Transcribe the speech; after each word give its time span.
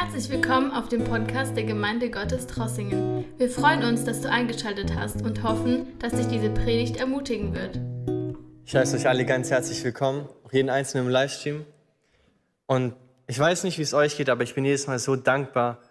Herzlich 0.00 0.30
willkommen 0.30 0.70
auf 0.70 0.88
dem 0.88 1.02
Podcast 1.02 1.56
der 1.56 1.64
Gemeinde 1.64 2.08
Gottes 2.08 2.46
Trossingen. 2.46 3.24
Wir 3.36 3.50
freuen 3.50 3.82
uns, 3.82 4.04
dass 4.04 4.20
du 4.20 4.30
eingeschaltet 4.30 4.94
hast 4.94 5.22
und 5.22 5.42
hoffen, 5.42 5.98
dass 5.98 6.12
dich 6.12 6.28
diese 6.28 6.50
Predigt 6.50 6.98
ermutigen 6.98 7.52
wird. 7.52 7.80
Ich 8.64 8.76
heiße 8.76 8.96
euch 8.96 9.08
alle 9.08 9.24
ganz 9.24 9.50
herzlich 9.50 9.82
willkommen, 9.82 10.28
auch 10.44 10.52
jeden 10.52 10.70
Einzelnen 10.70 11.06
im 11.06 11.12
Livestream. 11.12 11.66
Und 12.66 12.94
ich 13.26 13.36
weiß 13.36 13.64
nicht, 13.64 13.76
wie 13.78 13.82
es 13.82 13.92
euch 13.92 14.16
geht, 14.16 14.30
aber 14.30 14.44
ich 14.44 14.54
bin 14.54 14.64
jedes 14.64 14.86
Mal 14.86 15.00
so 15.00 15.16
dankbar, 15.16 15.82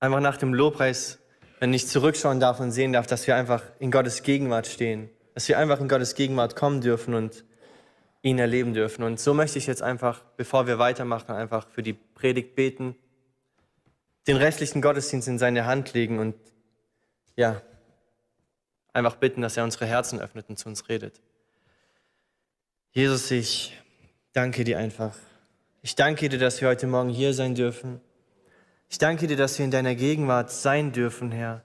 einfach 0.00 0.20
nach 0.20 0.36
dem 0.36 0.52
Lobpreis, 0.52 1.20
wenn 1.60 1.72
ich 1.72 1.86
zurückschauen 1.86 2.40
darf 2.40 2.58
und 2.58 2.72
sehen 2.72 2.92
darf, 2.92 3.06
dass 3.06 3.28
wir 3.28 3.36
einfach 3.36 3.62
in 3.78 3.92
Gottes 3.92 4.24
Gegenwart 4.24 4.66
stehen, 4.66 5.08
dass 5.34 5.46
wir 5.46 5.56
einfach 5.56 5.78
in 5.78 5.86
Gottes 5.86 6.16
Gegenwart 6.16 6.56
kommen 6.56 6.80
dürfen 6.80 7.14
und 7.14 7.44
ihn 8.22 8.40
erleben 8.40 8.74
dürfen. 8.74 9.04
Und 9.04 9.20
so 9.20 9.34
möchte 9.34 9.58
ich 9.58 9.68
jetzt 9.68 9.82
einfach, 9.82 10.24
bevor 10.36 10.66
wir 10.66 10.80
weitermachen, 10.80 11.30
einfach 11.30 11.68
für 11.68 11.84
die 11.84 11.92
Predigt 11.92 12.56
beten, 12.56 12.96
den 14.26 14.36
restlichen 14.36 14.80
Gottesdienst 14.80 15.28
in 15.28 15.38
seine 15.38 15.66
Hand 15.66 15.92
legen 15.92 16.18
und 16.18 16.34
ja, 17.36 17.60
einfach 18.92 19.16
bitten, 19.16 19.42
dass 19.42 19.56
er 19.56 19.64
unsere 19.64 19.86
Herzen 19.86 20.20
öffnet 20.20 20.48
und 20.48 20.58
zu 20.58 20.68
uns 20.68 20.88
redet. 20.88 21.20
Jesus, 22.92 23.30
ich 23.30 23.76
danke 24.32 24.64
dir 24.64 24.78
einfach. 24.78 25.16
Ich 25.82 25.96
danke 25.96 26.28
dir, 26.28 26.38
dass 26.38 26.60
wir 26.60 26.68
heute 26.68 26.86
Morgen 26.86 27.10
hier 27.10 27.34
sein 27.34 27.54
dürfen. 27.54 28.00
Ich 28.88 28.98
danke 28.98 29.26
dir, 29.26 29.36
dass 29.36 29.58
wir 29.58 29.64
in 29.64 29.70
deiner 29.70 29.94
Gegenwart 29.94 30.50
sein 30.50 30.92
dürfen, 30.92 31.32
Herr. 31.32 31.62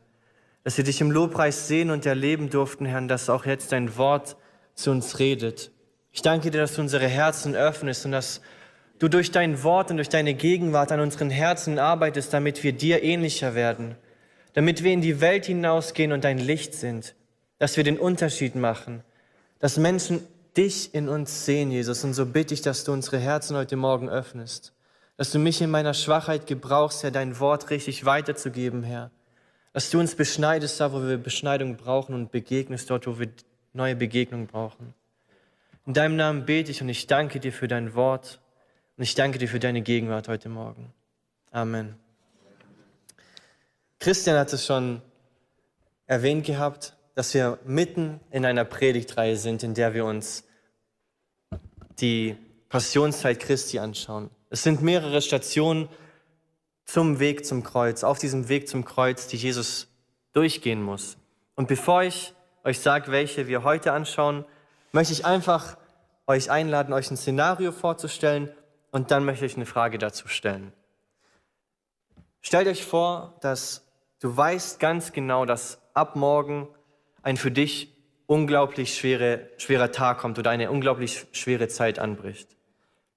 Dass 0.63 0.77
wir 0.77 0.83
dich 0.83 0.99
im 0.99 1.11
Lobpreis 1.11 1.67
sehen 1.67 1.91
und 1.91 2.05
erleben 2.05 2.49
durften, 2.49 2.85
Herr, 2.85 2.97
und 2.97 3.07
dass 3.07 3.29
auch 3.29 3.45
jetzt 3.45 3.71
dein 3.71 3.95
Wort 3.97 4.35
zu 4.73 4.91
uns 4.91 5.19
redet. 5.19 5.71
Ich 6.11 6.21
danke 6.21 6.51
dir, 6.51 6.59
dass 6.59 6.75
du 6.75 6.81
unsere 6.81 7.07
Herzen 7.07 7.55
öffnest 7.55 8.05
und 8.05 8.11
dass 8.11 8.41
du 8.99 9.07
durch 9.07 9.31
dein 9.31 9.63
Wort 9.63 9.89
und 9.89 9.97
durch 9.97 10.09
deine 10.09 10.33
Gegenwart 10.33 10.91
an 10.91 10.99
unseren 10.99 11.29
Herzen 11.29 11.79
arbeitest, 11.79 12.33
damit 12.33 12.63
wir 12.63 12.73
dir 12.73 13.01
ähnlicher 13.01 13.55
werden, 13.55 13.95
damit 14.53 14.83
wir 14.83 14.91
in 14.91 15.01
die 15.01 15.21
Welt 15.21 15.45
hinausgehen 15.45 16.11
und 16.11 16.23
dein 16.23 16.37
Licht 16.37 16.73
sind, 16.73 17.15
dass 17.57 17.77
wir 17.77 17.83
den 17.83 17.97
Unterschied 17.97 18.55
machen, 18.55 19.03
dass 19.59 19.77
Menschen 19.77 20.21
dich 20.55 20.93
in 20.93 21.07
uns 21.07 21.45
sehen, 21.45 21.71
Jesus. 21.71 22.03
Und 22.03 22.13
so 22.13 22.25
bitte 22.25 22.53
ich, 22.53 22.61
dass 22.61 22.83
du 22.83 22.91
unsere 22.91 23.17
Herzen 23.17 23.55
heute 23.55 23.75
Morgen 23.75 24.09
öffnest, 24.09 24.73
dass 25.17 25.31
du 25.31 25.39
mich 25.39 25.61
in 25.61 25.69
meiner 25.69 25.93
Schwachheit 25.93 26.47
gebrauchst, 26.47 27.03
Herr, 27.03 27.11
dein 27.11 27.39
Wort 27.39 27.69
richtig 27.69 28.05
weiterzugeben, 28.05 28.83
Herr. 28.83 29.11
Dass 29.73 29.89
du 29.89 29.99
uns 29.99 30.15
beschneidest 30.15 30.79
da, 30.79 30.91
wo 30.91 31.01
wir 31.03 31.17
Beschneidung 31.17 31.77
brauchen 31.77 32.15
und 32.15 32.31
begegnest 32.31 32.89
dort, 32.89 33.07
wo 33.07 33.19
wir 33.19 33.29
neue 33.73 33.95
Begegnung 33.95 34.47
brauchen. 34.47 34.93
In 35.85 35.93
deinem 35.93 36.15
Namen 36.15 36.45
bete 36.45 36.71
ich 36.71 36.81
und 36.81 36.89
ich 36.89 37.07
danke 37.07 37.39
dir 37.39 37.53
für 37.53 37.67
dein 37.67 37.93
Wort 37.95 38.39
und 38.99 39.03
ich 39.03 39.15
danke 39.15 39.37
dir 39.37 39.47
für 39.47 39.59
deine 39.59 39.81
Gegenwart 39.81 40.27
heute 40.27 40.49
Morgen. 40.49 40.91
Amen. 41.51 41.95
Christian 43.97 44.37
hat 44.37 44.51
es 44.51 44.65
schon 44.65 45.01
erwähnt 46.05 46.45
gehabt, 46.45 46.97
dass 47.15 47.33
wir 47.33 47.59
mitten 47.63 48.19
in 48.29 48.43
einer 48.43 48.65
Predigtreihe 48.65 49.37
sind, 49.37 49.63
in 49.63 49.73
der 49.73 49.93
wir 49.93 50.03
uns 50.03 50.43
die 52.01 52.35
Passionszeit 52.67 53.39
Christi 53.39 53.79
anschauen. 53.79 54.31
Es 54.49 54.63
sind 54.63 54.81
mehrere 54.81 55.21
Stationen 55.21 55.87
zum 56.83 57.19
Weg 57.19 57.45
zum 57.45 57.63
Kreuz, 57.63 58.03
auf 58.03 58.19
diesem 58.19 58.49
Weg 58.49 58.67
zum 58.67 58.83
Kreuz, 58.83 59.27
die 59.27 59.37
Jesus 59.37 59.87
durchgehen 60.33 60.83
muss. 60.83 61.15
Und 61.55 61.69
bevor 61.69 62.03
ich 62.03 62.33
euch 62.65 62.79
sage, 62.79 63.13
welche 63.13 63.47
wir 63.47 63.63
heute 63.63 63.93
anschauen, 63.93 64.43
möchte 64.91 65.13
ich 65.13 65.25
einfach 65.25 65.77
euch 66.27 66.51
einladen, 66.51 66.91
euch 66.91 67.09
ein 67.09 67.15
Szenario 67.15 67.71
vorzustellen 67.71 68.49
und 68.91 69.11
dann 69.11 69.25
möchte 69.25 69.45
ich 69.45 69.55
eine 69.55 69.65
Frage 69.65 69.97
dazu 69.97 70.27
stellen. 70.27 70.73
Stellt 72.41 72.67
euch 72.67 72.85
vor, 72.85 73.37
dass 73.41 73.85
du 74.19 74.35
weißt 74.35 74.79
ganz 74.79 75.11
genau, 75.11 75.45
dass 75.45 75.81
ab 75.93 76.15
morgen 76.15 76.67
ein 77.21 77.37
für 77.37 77.51
dich 77.51 77.95
unglaublich 78.27 78.95
schwere, 78.95 79.49
schwerer 79.57 79.91
Tag 79.91 80.19
kommt 80.19 80.39
oder 80.39 80.51
eine 80.51 80.71
unglaublich 80.71 81.27
schwere 81.31 81.67
Zeit 81.67 81.99
anbricht. 81.99 82.55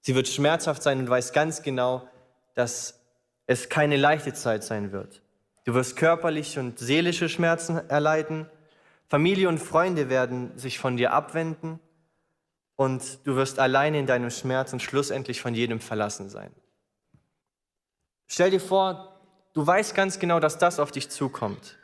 Sie 0.01 0.15
wird 0.15 0.27
schmerzhaft 0.27 0.83
sein 0.83 0.99
und 0.99 1.09
weißt 1.09 1.33
ganz 1.33 1.63
genau, 1.63 2.09
dass 2.55 3.01
es 3.47 3.69
keine 3.69 3.97
leichte 3.97 4.33
Zeit 4.33 4.65
sein 4.65 4.93
wird. 4.93 5.23
Du 5.65 5.75
wirst 5.75 5.97
körperliche 5.97 6.59
und 6.59 6.79
seelische 6.79 7.29
Schmerzen 7.29 7.89
erleiden 7.89 8.51
Familie 9.13 9.51
und 9.51 9.59
Freunde 9.59 10.09
werden 10.09 10.57
sich 10.57 10.79
von 10.79 10.97
dir 10.97 11.13
abwenden 11.13 11.79
und 12.83 13.25
du 13.25 13.37
wirst 13.37 13.61
allein 13.61 13.95
in 13.95 14.07
deinem 14.07 14.31
Schmerz 14.31 14.73
und 14.73 14.83
schlussendlich 14.83 15.41
von 15.41 15.55
jedem 15.55 15.79
verlassen 15.79 16.29
sein. 16.29 16.51
Stell 18.27 18.51
dir 18.51 18.61
vor, 18.61 19.21
du 19.53 19.65
weißt 19.65 19.95
ganz 19.95 20.19
genau, 20.19 20.41
dass 20.41 20.59
das 20.59 20.81
auf 20.81 20.91
dich 20.91 21.09
zukommt. 21.09 21.79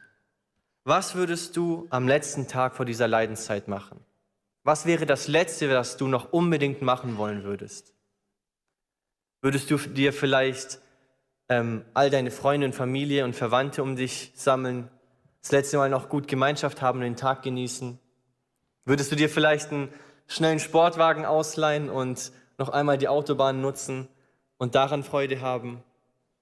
Was 0.82 1.14
würdest 1.14 1.56
du 1.56 1.86
am 1.90 2.08
letzten 2.08 2.48
Tag 2.48 2.74
vor 2.74 2.84
dieser 2.84 3.06
Leidenszeit 3.06 3.68
machen? 3.68 4.00
Was 4.64 4.86
wäre 4.86 5.06
das 5.06 5.28
Letzte, 5.28 5.70
was 5.70 5.96
du 5.96 6.08
noch 6.08 6.32
unbedingt 6.32 6.82
machen 6.82 7.16
wollen 7.16 7.44
würdest? 7.44 7.94
Würdest 9.40 9.70
du 9.70 9.76
dir 9.76 10.12
vielleicht 10.12 10.80
ähm, 11.48 11.84
all 11.94 12.10
deine 12.10 12.32
Freunde 12.32 12.66
und 12.66 12.74
Familie 12.74 13.24
und 13.24 13.36
Verwandte 13.36 13.82
um 13.84 13.94
dich 13.94 14.32
sammeln 14.34 14.90
das 15.42 15.52
letzte 15.52 15.76
Mal 15.76 15.90
noch 15.90 16.08
gut 16.08 16.26
Gemeinschaft 16.26 16.82
haben 16.82 16.98
und 16.98 17.04
den 17.04 17.16
Tag 17.16 17.42
genießen? 17.42 18.00
Würdest 18.84 19.12
du 19.12 19.16
dir 19.16 19.28
vielleicht 19.28 19.70
einen 20.28 20.34
schnellen 20.34 20.60
Sportwagen 20.60 21.24
ausleihen 21.24 21.88
und 21.88 22.32
noch 22.58 22.68
einmal 22.68 22.98
die 22.98 23.08
Autobahn 23.08 23.60
nutzen 23.60 24.08
und 24.58 24.74
daran 24.74 25.02
Freude 25.02 25.40
haben? 25.40 25.82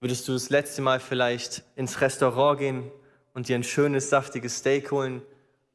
Würdest 0.00 0.26
du 0.26 0.32
das 0.32 0.50
letzte 0.50 0.82
Mal 0.82 0.98
vielleicht 0.98 1.62
ins 1.76 2.00
Restaurant 2.00 2.58
gehen 2.58 2.90
und 3.32 3.48
dir 3.48 3.56
ein 3.56 3.64
schönes, 3.64 4.10
saftiges 4.10 4.58
Steak 4.58 4.90
holen 4.90 5.22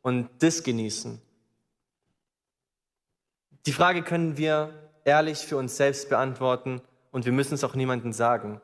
und 0.01 0.29
das 0.39 0.63
genießen? 0.63 1.21
Die 3.65 3.71
Frage 3.71 4.03
können 4.03 4.37
wir 4.37 4.73
ehrlich 5.05 5.39
für 5.39 5.57
uns 5.57 5.77
selbst 5.77 6.09
beantworten 6.09 6.81
und 7.11 7.25
wir 7.25 7.31
müssen 7.31 7.53
es 7.53 7.63
auch 7.63 7.75
niemandem 7.75 8.11
sagen. 8.11 8.61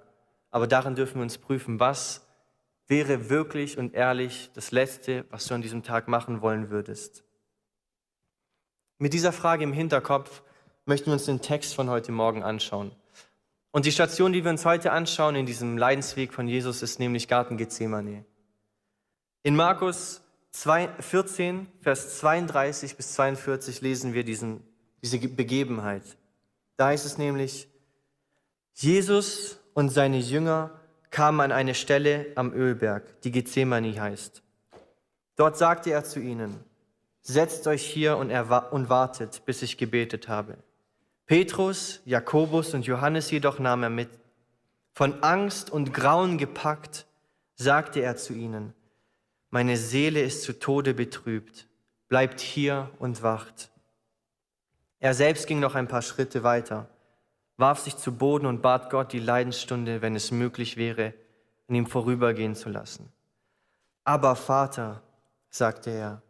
Aber 0.52 0.68
daran 0.68 0.96
dürfen 0.96 1.16
wir 1.16 1.24
uns 1.24 1.38
prüfen, 1.38 1.80
was 1.80 2.28
wäre 2.88 3.30
wirklich 3.30 3.78
und 3.78 3.94
ehrlich 3.94 4.50
das 4.54 4.72
Letzte, 4.72 5.26
was 5.30 5.46
du 5.46 5.54
an 5.54 5.62
diesem 5.62 5.84
Tag 5.84 6.08
machen 6.08 6.42
wollen 6.42 6.70
würdest? 6.70 7.24
Mit 9.00 9.14
dieser 9.14 9.32
Frage 9.32 9.64
im 9.64 9.74
Hinterkopf 9.74 10.42
möchten 10.86 11.08
wir 11.08 11.14
uns 11.14 11.26
den 11.26 11.42
Text 11.42 11.76
von 11.76 11.90
heute 11.90 12.12
Morgen 12.12 12.42
anschauen. 12.42 12.92
Und 13.70 13.86
die 13.86 13.92
Station, 13.92 14.34
die 14.34 14.44
wir 14.44 14.50
uns 14.50 14.66
heute 14.66 14.92
anschauen 14.92 15.36
in 15.36 15.46
diesem 15.46 15.78
Leidensweg 15.78 16.34
von 16.34 16.48
Jesus, 16.48 16.82
ist 16.82 17.00
nämlich 17.00 17.28
Garten 17.28 17.58
Gethsemane. 17.58 18.26
In 19.44 19.56
Markus 19.56 20.22
14, 20.52 21.68
Vers 21.82 22.18
32 22.18 22.96
bis 22.96 23.14
42 23.14 23.82
lesen 23.82 24.14
wir 24.14 24.24
diesen, 24.24 24.64
diese 25.04 25.20
Begebenheit. 25.20 26.18
Da 26.76 26.88
heißt 26.88 27.06
es 27.06 27.20
nämlich, 27.20 27.68
Jesus 28.74 29.60
und 29.76 29.90
seine 29.90 30.18
Jünger 30.18 30.72
kam 31.12 31.40
an 31.40 31.52
eine 31.52 31.76
Stelle 31.76 32.28
am 32.34 32.52
Ölberg, 32.52 33.22
die 33.22 33.32
Gethsemane 33.32 34.02
heißt. 34.02 34.42
Dort 35.36 35.56
sagte 35.56 35.92
er 35.92 36.04
zu 36.04 36.20
ihnen, 36.20 36.64
setzt 37.28 37.68
euch 37.68 37.86
hier 37.86 38.18
und, 38.18 38.32
und 38.32 38.90
wartet, 38.90 39.44
bis 39.46 39.62
ich 39.62 39.78
gebetet 39.78 40.28
habe. 40.28 40.58
Petrus, 41.26 42.02
Jakobus 42.06 42.74
und 42.74 42.86
Johannes 42.86 43.32
jedoch 43.32 43.60
nahm 43.60 43.84
er 43.84 43.90
mit. 43.90 44.10
Von 44.94 45.22
Angst 45.24 45.70
und 45.70 45.94
Grauen 45.94 46.38
gepackt, 46.38 47.06
sagte 47.56 48.02
er 48.02 48.18
zu 48.18 48.34
ihnen, 48.34 48.74
meine 49.50 49.78
Seele 49.78 50.22
ist 50.22 50.44
zu 50.44 50.60
Tode 50.60 50.94
betrübt, 50.94 51.68
bleibt 52.08 52.40
hier 52.40 52.90
und 53.00 53.24
wacht. 53.24 53.70
Er 55.00 55.14
selbst 55.14 55.48
ging 55.48 55.60
noch 55.60 55.76
ein 55.76 55.88
paar 55.88 56.02
Schritte 56.02 56.44
weiter 56.44 56.90
warf 57.58 57.80
sich 57.80 57.98
zu 57.98 58.16
Boden 58.16 58.46
und 58.46 58.62
bat 58.62 58.90
Gott, 58.90 59.12
die 59.12 59.20
Leidensstunde, 59.20 60.02
wenn 60.02 60.16
es 60.16 60.32
möglich 60.32 60.78
wäre, 60.78 61.14
an 61.68 61.76
ihm 61.76 61.88
vorübergehen 61.88 62.56
zu 62.56 62.70
lassen. 62.70 63.12
Aber 64.04 64.36
Vater, 64.36 65.02
sagte 65.50 65.90
er, 65.90 66.22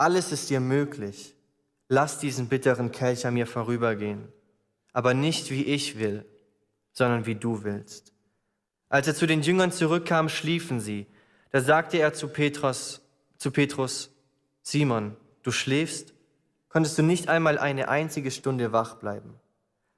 alles 0.00 0.32
ist 0.32 0.48
dir 0.48 0.60
möglich. 0.60 1.34
Lass 1.88 2.18
diesen 2.18 2.48
bitteren 2.48 2.90
Kelch 2.90 3.26
an 3.26 3.34
mir 3.34 3.46
vorübergehen, 3.46 4.28
aber 4.92 5.12
nicht 5.12 5.50
wie 5.50 5.64
ich 5.64 5.98
will, 5.98 6.24
sondern 6.92 7.26
wie 7.26 7.34
du 7.34 7.64
willst. 7.64 8.12
Als 8.88 9.06
er 9.06 9.14
zu 9.14 9.26
den 9.26 9.42
Jüngern 9.42 9.72
zurückkam, 9.72 10.28
schliefen 10.28 10.80
sie. 10.80 11.06
Da 11.50 11.60
sagte 11.60 11.98
er 11.98 12.14
zu 12.14 12.28
Petrus, 12.28 13.02
zu 13.36 13.50
Petrus, 13.50 14.10
Simon, 14.62 15.16
du 15.42 15.52
schläfst? 15.52 16.14
Konntest 16.68 16.96
du 16.96 17.02
nicht 17.02 17.28
einmal 17.28 17.58
eine 17.58 17.88
einzige 17.88 18.30
Stunde 18.30 18.72
wach 18.72 18.94
bleiben? 18.94 19.34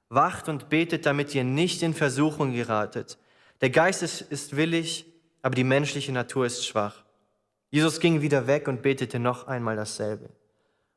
Wacht 0.09 0.49
und 0.49 0.69
betet, 0.69 1.05
damit 1.05 1.33
ihr 1.33 1.43
nicht 1.43 1.81
in 1.81 1.93
Versuchung 1.93 2.53
geratet. 2.53 3.17
Der 3.61 3.69
Geist 3.69 4.03
ist, 4.03 4.21
ist 4.21 4.55
willig, 4.55 5.05
aber 5.41 5.55
die 5.55 5.63
menschliche 5.63 6.11
Natur 6.11 6.45
ist 6.45 6.65
schwach. 6.65 7.03
Jesus 7.73 7.99
ging 7.99 8.21
wieder 8.21 8.45
weg 8.45 8.67
und 8.67 8.83
betete 8.83 9.17
noch 9.17 9.47
einmal 9.47 9.75
dasselbe. 9.75 10.29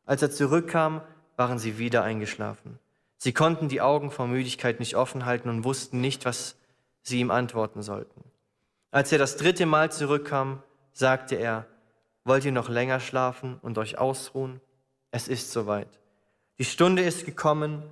Als 0.04 0.20
er 0.20 0.30
zurückkam, 0.30 1.00
waren 1.34 1.58
sie 1.58 1.78
wieder 1.78 2.02
eingeschlafen. 2.02 2.78
Sie 3.16 3.32
konnten 3.32 3.70
die 3.70 3.80
Augen 3.80 4.10
vor 4.10 4.26
Müdigkeit 4.26 4.78
nicht 4.78 4.94
offen 4.94 5.24
halten 5.24 5.48
und 5.48 5.64
wussten 5.64 6.02
nicht, 6.02 6.26
was 6.26 6.54
sie 7.00 7.20
ihm 7.20 7.30
antworten 7.30 7.80
sollten. 7.80 8.22
Als 8.90 9.10
er 9.10 9.16
das 9.16 9.38
dritte 9.38 9.64
Mal 9.64 9.90
zurückkam, 9.90 10.62
sagte 10.92 11.36
er, 11.36 11.66
wollt 12.24 12.44
ihr 12.44 12.52
noch 12.52 12.68
länger 12.68 13.00
schlafen 13.00 13.58
und 13.62 13.78
euch 13.78 13.96
ausruhen? 13.96 14.60
Es 15.10 15.28
ist 15.28 15.52
soweit. 15.52 15.98
Die 16.58 16.66
Stunde 16.66 17.04
ist 17.04 17.24
gekommen, 17.24 17.84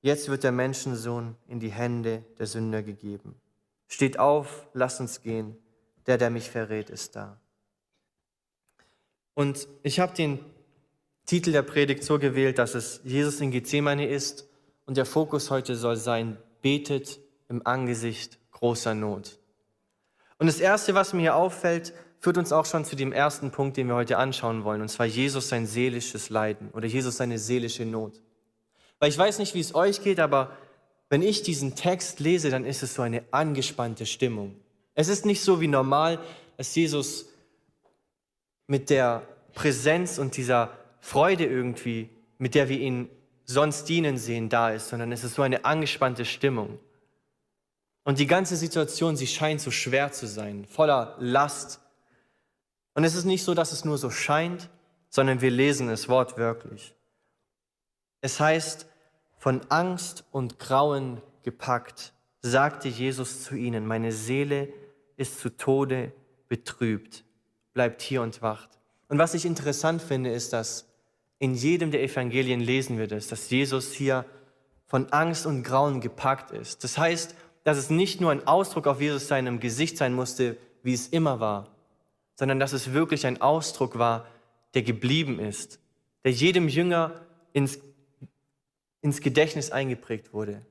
jetzt 0.00 0.28
wird 0.28 0.42
der 0.42 0.50
Menschensohn 0.50 1.36
in 1.46 1.60
die 1.60 1.70
Hände 1.70 2.24
der 2.40 2.46
Sünder 2.46 2.82
gegeben. 2.82 3.36
Steht 3.86 4.18
auf, 4.18 4.66
lasst 4.72 4.98
uns 4.98 5.22
gehen, 5.22 5.56
der, 6.08 6.18
der 6.18 6.30
mich 6.30 6.50
verrät, 6.50 6.90
ist 6.90 7.14
da. 7.14 7.38
Und 9.38 9.68
ich 9.84 10.00
habe 10.00 10.16
den 10.16 10.40
Titel 11.24 11.52
der 11.52 11.62
Predigt 11.62 12.02
so 12.02 12.18
gewählt, 12.18 12.58
dass 12.58 12.74
es 12.74 13.00
Jesus 13.04 13.40
in 13.40 13.52
Gethsemane 13.52 14.08
ist 14.08 14.48
und 14.84 14.96
der 14.96 15.06
Fokus 15.06 15.52
heute 15.52 15.76
soll 15.76 15.94
sein, 15.94 16.38
betet 16.60 17.20
im 17.48 17.64
Angesicht 17.64 18.40
großer 18.50 18.96
Not. 18.96 19.38
Und 20.40 20.48
das 20.48 20.58
Erste, 20.58 20.96
was 20.96 21.12
mir 21.12 21.20
hier 21.20 21.36
auffällt, 21.36 21.92
führt 22.18 22.36
uns 22.36 22.50
auch 22.50 22.66
schon 22.66 22.84
zu 22.84 22.96
dem 22.96 23.12
ersten 23.12 23.52
Punkt, 23.52 23.76
den 23.76 23.86
wir 23.86 23.94
heute 23.94 24.18
anschauen 24.18 24.64
wollen, 24.64 24.80
und 24.80 24.88
zwar 24.88 25.06
Jesus 25.06 25.48
sein 25.48 25.66
seelisches 25.66 26.30
Leiden 26.30 26.70
oder 26.72 26.88
Jesus 26.88 27.18
seine 27.18 27.38
seelische 27.38 27.84
Not. 27.84 28.20
Weil 28.98 29.10
ich 29.10 29.18
weiß 29.18 29.38
nicht, 29.38 29.54
wie 29.54 29.60
es 29.60 29.72
euch 29.72 30.02
geht, 30.02 30.18
aber 30.18 30.50
wenn 31.10 31.22
ich 31.22 31.44
diesen 31.44 31.76
Text 31.76 32.18
lese, 32.18 32.50
dann 32.50 32.64
ist 32.64 32.82
es 32.82 32.94
so 32.94 33.02
eine 33.02 33.22
angespannte 33.30 34.04
Stimmung. 34.04 34.56
Es 34.96 35.06
ist 35.06 35.24
nicht 35.24 35.42
so 35.42 35.60
wie 35.60 35.68
normal, 35.68 36.18
dass 36.56 36.74
Jesus 36.74 37.26
mit 38.68 38.90
der 38.90 39.26
Präsenz 39.54 40.18
und 40.18 40.36
dieser 40.36 40.70
Freude 41.00 41.44
irgendwie, 41.44 42.10
mit 42.38 42.54
der 42.54 42.68
wir 42.68 42.78
ihn 42.78 43.08
sonst 43.44 43.88
dienen 43.88 44.18
sehen, 44.18 44.48
da 44.48 44.70
ist, 44.70 44.90
sondern 44.90 45.10
es 45.10 45.24
ist 45.24 45.34
so 45.34 45.42
eine 45.42 45.64
angespannte 45.64 46.24
Stimmung. 46.24 46.78
Und 48.04 48.18
die 48.18 48.26
ganze 48.26 48.56
Situation, 48.56 49.16
sie 49.16 49.26
scheint 49.26 49.60
so 49.60 49.70
schwer 49.70 50.12
zu 50.12 50.26
sein, 50.26 50.64
voller 50.66 51.16
Last. 51.18 51.80
Und 52.94 53.04
es 53.04 53.14
ist 53.14 53.24
nicht 53.24 53.42
so, 53.42 53.54
dass 53.54 53.72
es 53.72 53.84
nur 53.84 53.98
so 53.98 54.10
scheint, 54.10 54.68
sondern 55.08 55.40
wir 55.40 55.50
lesen 55.50 55.88
es 55.88 56.08
wortwörtlich. 56.08 56.94
Es 58.20 58.38
heißt, 58.38 58.86
von 59.38 59.62
Angst 59.70 60.24
und 60.30 60.58
Grauen 60.58 61.22
gepackt, 61.42 62.12
sagte 62.42 62.88
Jesus 62.88 63.44
zu 63.44 63.54
ihnen, 63.54 63.86
meine 63.86 64.12
Seele 64.12 64.72
ist 65.16 65.40
zu 65.40 65.50
Tode 65.50 66.12
betrübt, 66.48 67.24
bleibt 67.78 68.02
hier 68.02 68.22
und 68.22 68.42
wacht. 68.42 68.70
Und 69.06 69.18
was 69.18 69.34
ich 69.34 69.44
interessant 69.44 70.02
finde, 70.02 70.32
ist, 70.32 70.52
dass 70.52 70.88
in 71.38 71.54
jedem 71.54 71.92
der 71.92 72.02
Evangelien 72.02 72.58
lesen 72.58 72.98
wir 72.98 73.06
das, 73.06 73.28
dass 73.28 73.50
Jesus 73.50 73.92
hier 73.92 74.24
von 74.88 75.12
Angst 75.12 75.46
und 75.46 75.62
Grauen 75.62 76.00
gepackt 76.00 76.50
ist. 76.50 76.82
Das 76.82 76.98
heißt, 76.98 77.36
dass 77.62 77.78
es 77.78 77.88
nicht 77.88 78.20
nur 78.20 78.32
ein 78.32 78.44
Ausdruck 78.48 78.88
auf 78.88 79.00
Jesus 79.00 79.28
seinem 79.28 79.60
Gesicht 79.60 79.96
sein 79.96 80.12
musste, 80.12 80.56
wie 80.82 80.92
es 80.92 81.06
immer 81.06 81.38
war, 81.38 81.68
sondern 82.34 82.58
dass 82.58 82.72
es 82.72 82.92
wirklich 82.92 83.24
ein 83.26 83.40
Ausdruck 83.40 83.96
war, 83.96 84.26
der 84.74 84.82
geblieben 84.82 85.38
ist, 85.38 85.78
der 86.24 86.32
jedem 86.32 86.66
Jünger 86.66 87.12
ins, 87.52 87.78
ins 89.02 89.20
Gedächtnis 89.20 89.70
eingeprägt 89.70 90.32
wurde. 90.32 90.66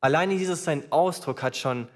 Alleine 0.00 0.32
Jesus 0.32 0.64
sein 0.64 0.90
Ausdruck 0.90 1.42
hat 1.42 1.54
schon 1.54 1.86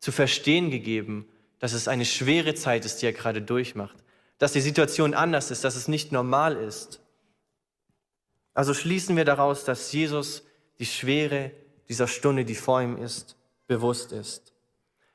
zu 0.00 0.10
verstehen 0.10 0.72
gegeben, 0.72 1.28
dass 1.60 1.72
es 1.72 1.86
eine 1.86 2.04
schwere 2.04 2.56
Zeit 2.56 2.84
ist, 2.84 3.00
die 3.00 3.06
er 3.06 3.12
gerade 3.12 3.40
durchmacht, 3.40 3.96
dass 4.38 4.52
die 4.52 4.60
Situation 4.60 5.14
anders 5.14 5.50
ist, 5.50 5.64
dass 5.64 5.76
es 5.76 5.88
nicht 5.88 6.12
normal 6.12 6.56
ist. 6.56 7.00
Also 8.54 8.74
schließen 8.74 9.16
wir 9.16 9.24
daraus, 9.24 9.64
dass 9.64 9.92
Jesus 9.92 10.44
die 10.78 10.86
Schwere 10.86 11.50
dieser 11.88 12.06
Stunde, 12.06 12.44
die 12.44 12.54
vor 12.54 12.80
ihm 12.80 12.96
ist, 12.96 13.36
bewusst 13.66 14.12
ist. 14.12 14.52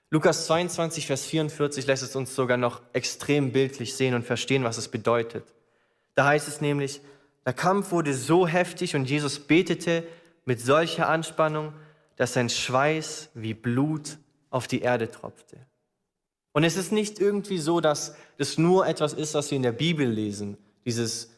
Lukas 0.10 0.46
22, 0.46 1.08
Vers 1.08 1.26
44 1.26 1.88
lässt 1.88 2.04
es 2.04 2.16
uns 2.16 2.36
sogar 2.36 2.58
noch 2.58 2.82
extrem 2.94 3.52
bildlich 3.52 3.96
sehen 3.96 4.14
und 4.14 4.24
verstehen, 4.24 4.64
was 4.64 4.78
es 4.78 4.88
bedeutet. 4.88 5.44
Da 6.16 6.26
heißt 6.26 6.48
es 6.48 6.62
nämlich, 6.62 7.02
der 7.46 7.54
Kampf 7.54 7.92
wurde 7.92 8.14
so 8.14 8.48
heftig 8.48 8.96
und 8.96 9.10
Jesus 9.10 9.40
betete 9.40 10.04
mit 10.46 10.62
solcher 10.62 11.10
Anspannung, 11.10 11.74
dass 12.16 12.34
sein 12.34 12.50
Schweiß 12.50 13.30
wie 13.34 13.54
Blut 13.54 14.18
auf 14.50 14.68
die 14.68 14.82
Erde 14.82 15.10
tropfte. 15.10 15.58
Und 16.54 16.64
es 16.64 16.78
ist 16.78 16.92
nicht 16.92 17.20
irgendwie 17.20 17.58
so, 17.58 17.82
dass 17.82 18.16
das 18.38 18.58
nur 18.58 18.88
etwas 18.88 19.14
ist, 19.14 19.34
was 19.34 19.52
wir 19.52 19.56
in 19.58 19.64
der 19.64 19.72
Bibel 19.72 20.08
lesen, 20.08 20.58
dieses 20.86 21.32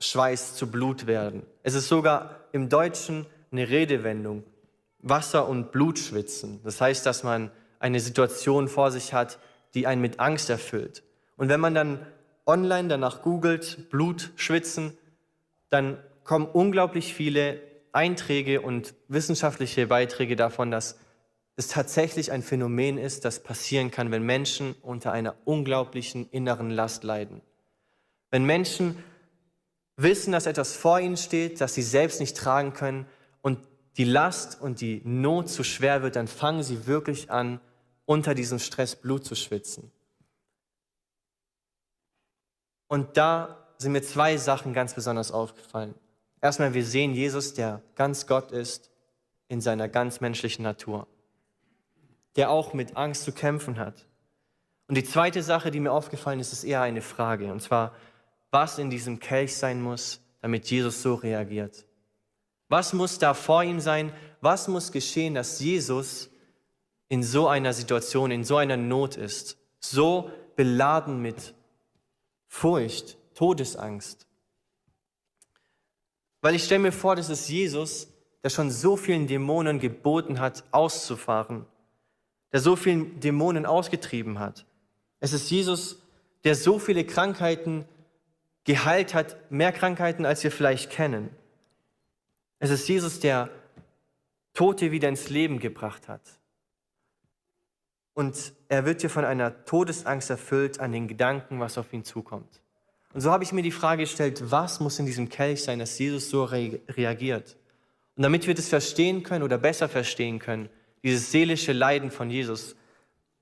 Schweiß 0.00 0.56
zu 0.56 0.70
Blut 0.70 1.06
werden. 1.06 1.42
Es 1.62 1.74
ist 1.74 1.88
sogar 1.88 2.40
im 2.52 2.68
Deutschen 2.68 3.26
eine 3.52 3.68
Redewendung, 3.68 4.44
Wasser 5.00 5.48
und 5.48 5.72
Blut 5.72 5.98
schwitzen. 5.98 6.60
Das 6.64 6.80
heißt, 6.80 7.06
dass 7.06 7.22
man 7.22 7.50
eine 7.78 8.00
Situation 8.00 8.68
vor 8.68 8.90
sich 8.90 9.12
hat, 9.12 9.38
die 9.74 9.86
einen 9.86 10.00
mit 10.00 10.20
Angst 10.20 10.50
erfüllt. 10.50 11.02
Und 11.36 11.48
wenn 11.48 11.60
man 11.60 11.74
dann 11.74 12.06
online 12.46 12.88
danach 12.88 13.22
googelt, 13.22 13.90
Blut 13.90 14.30
schwitzen, 14.36 14.96
dann 15.68 15.98
kommen 16.24 16.46
unglaublich 16.46 17.12
viele 17.12 17.60
Einträge 17.92 18.60
und 18.60 18.94
wissenschaftliche 19.08 19.86
Beiträge 19.86 20.36
davon, 20.36 20.70
dass 20.70 20.98
es 21.56 21.68
tatsächlich 21.68 22.32
ein 22.32 22.42
Phänomen 22.42 22.98
ist, 22.98 23.24
das 23.24 23.42
passieren 23.42 23.90
kann, 23.90 24.10
wenn 24.10 24.22
Menschen 24.22 24.74
unter 24.82 25.12
einer 25.12 25.34
unglaublichen 25.46 26.28
inneren 26.30 26.70
Last 26.70 27.02
leiden. 27.02 27.40
Wenn 28.30 28.44
Menschen 28.44 29.02
wissen, 29.96 30.32
dass 30.32 30.44
etwas 30.44 30.76
vor 30.76 31.00
ihnen 31.00 31.16
steht, 31.16 31.62
das 31.62 31.74
sie 31.74 31.82
selbst 31.82 32.20
nicht 32.20 32.36
tragen 32.36 32.74
können 32.74 33.06
und 33.40 33.58
die 33.96 34.04
Last 34.04 34.60
und 34.60 34.82
die 34.82 35.00
Not 35.04 35.48
zu 35.48 35.64
schwer 35.64 36.02
wird, 36.02 36.16
dann 36.16 36.28
fangen 36.28 36.62
sie 36.62 36.86
wirklich 36.86 37.30
an, 37.30 37.60
unter 38.04 38.34
diesem 38.34 38.58
Stress 38.58 38.94
Blut 38.94 39.24
zu 39.24 39.34
schwitzen. 39.34 39.90
Und 42.88 43.16
da 43.16 43.66
sind 43.78 43.92
mir 43.92 44.02
zwei 44.02 44.36
Sachen 44.36 44.74
ganz 44.74 44.94
besonders 44.94 45.32
aufgefallen. 45.32 45.94
Erstmal, 46.42 46.74
wir 46.74 46.84
sehen 46.84 47.14
Jesus, 47.14 47.54
der 47.54 47.82
ganz 47.94 48.26
Gott 48.26 48.52
ist, 48.52 48.90
in 49.48 49.62
seiner 49.62 49.88
ganz 49.88 50.20
menschlichen 50.20 50.62
Natur 50.62 51.08
der 52.36 52.50
auch 52.50 52.74
mit 52.74 52.96
Angst 52.96 53.24
zu 53.24 53.32
kämpfen 53.32 53.78
hat. 53.78 54.06
Und 54.88 54.96
die 54.96 55.04
zweite 55.04 55.42
Sache, 55.42 55.70
die 55.70 55.80
mir 55.80 55.92
aufgefallen 55.92 56.38
ist, 56.38 56.52
ist 56.52 56.64
eher 56.64 56.82
eine 56.82 57.02
Frage. 57.02 57.50
Und 57.50 57.60
zwar, 57.60 57.94
was 58.50 58.78
in 58.78 58.90
diesem 58.90 59.18
Kelch 59.18 59.56
sein 59.56 59.82
muss, 59.82 60.20
damit 60.42 60.70
Jesus 60.70 61.02
so 61.02 61.14
reagiert. 61.14 61.86
Was 62.68 62.92
muss 62.92 63.18
da 63.18 63.34
vor 63.34 63.64
ihm 63.64 63.80
sein? 63.80 64.12
Was 64.40 64.68
muss 64.68 64.92
geschehen, 64.92 65.34
dass 65.34 65.60
Jesus 65.60 66.30
in 67.08 67.22
so 67.22 67.48
einer 67.48 67.72
Situation, 67.72 68.30
in 68.30 68.44
so 68.44 68.56
einer 68.56 68.76
Not 68.76 69.16
ist, 69.16 69.58
so 69.80 70.30
beladen 70.54 71.20
mit 71.20 71.54
Furcht, 72.46 73.18
Todesangst? 73.34 74.26
Weil 76.42 76.54
ich 76.54 76.64
stelle 76.64 76.80
mir 76.80 76.92
vor, 76.92 77.16
dass 77.16 77.28
es 77.28 77.48
Jesus, 77.48 78.08
der 78.44 78.50
schon 78.50 78.70
so 78.70 78.96
vielen 78.96 79.26
Dämonen 79.26 79.80
geboten 79.80 80.38
hat, 80.38 80.64
auszufahren 80.70 81.66
der 82.52 82.60
so 82.60 82.76
viele 82.76 83.04
Dämonen 83.04 83.66
ausgetrieben 83.66 84.38
hat. 84.38 84.66
Es 85.20 85.32
ist 85.32 85.50
Jesus, 85.50 86.02
der 86.44 86.54
so 86.54 86.78
viele 86.78 87.04
Krankheiten 87.04 87.84
geheilt 88.64 89.14
hat, 89.14 89.50
mehr 89.50 89.72
Krankheiten, 89.72 90.26
als 90.26 90.44
wir 90.44 90.50
vielleicht 90.50 90.90
kennen. 90.90 91.30
Es 92.58 92.70
ist 92.70 92.88
Jesus, 92.88 93.20
der 93.20 93.50
Tote 94.54 94.90
wieder 94.90 95.08
ins 95.08 95.28
Leben 95.28 95.58
gebracht 95.58 96.08
hat. 96.08 96.22
Und 98.14 98.54
er 98.68 98.86
wird 98.86 99.02
hier 99.02 99.10
von 99.10 99.26
einer 99.26 99.64
Todesangst 99.66 100.30
erfüllt 100.30 100.80
an 100.80 100.92
den 100.92 101.06
Gedanken, 101.06 101.60
was 101.60 101.76
auf 101.76 101.92
ihn 101.92 102.02
zukommt. 102.02 102.62
Und 103.12 103.20
so 103.20 103.30
habe 103.30 103.44
ich 103.44 103.52
mir 103.52 103.62
die 103.62 103.70
Frage 103.70 104.02
gestellt, 104.02 104.50
was 104.50 104.80
muss 104.80 104.98
in 104.98 105.06
diesem 105.06 105.28
Kelch 105.28 105.62
sein, 105.62 105.78
dass 105.78 105.98
Jesus 105.98 106.30
so 106.30 106.44
re 106.44 106.80
reagiert? 106.88 107.56
Und 108.16 108.22
damit 108.22 108.46
wir 108.46 108.54
das 108.54 108.68
verstehen 108.68 109.22
können 109.22 109.44
oder 109.44 109.58
besser 109.58 109.88
verstehen 109.88 110.38
können, 110.38 110.70
dieses 111.06 111.30
seelische 111.30 111.72
Leiden 111.72 112.10
von 112.10 112.30
Jesus, 112.30 112.74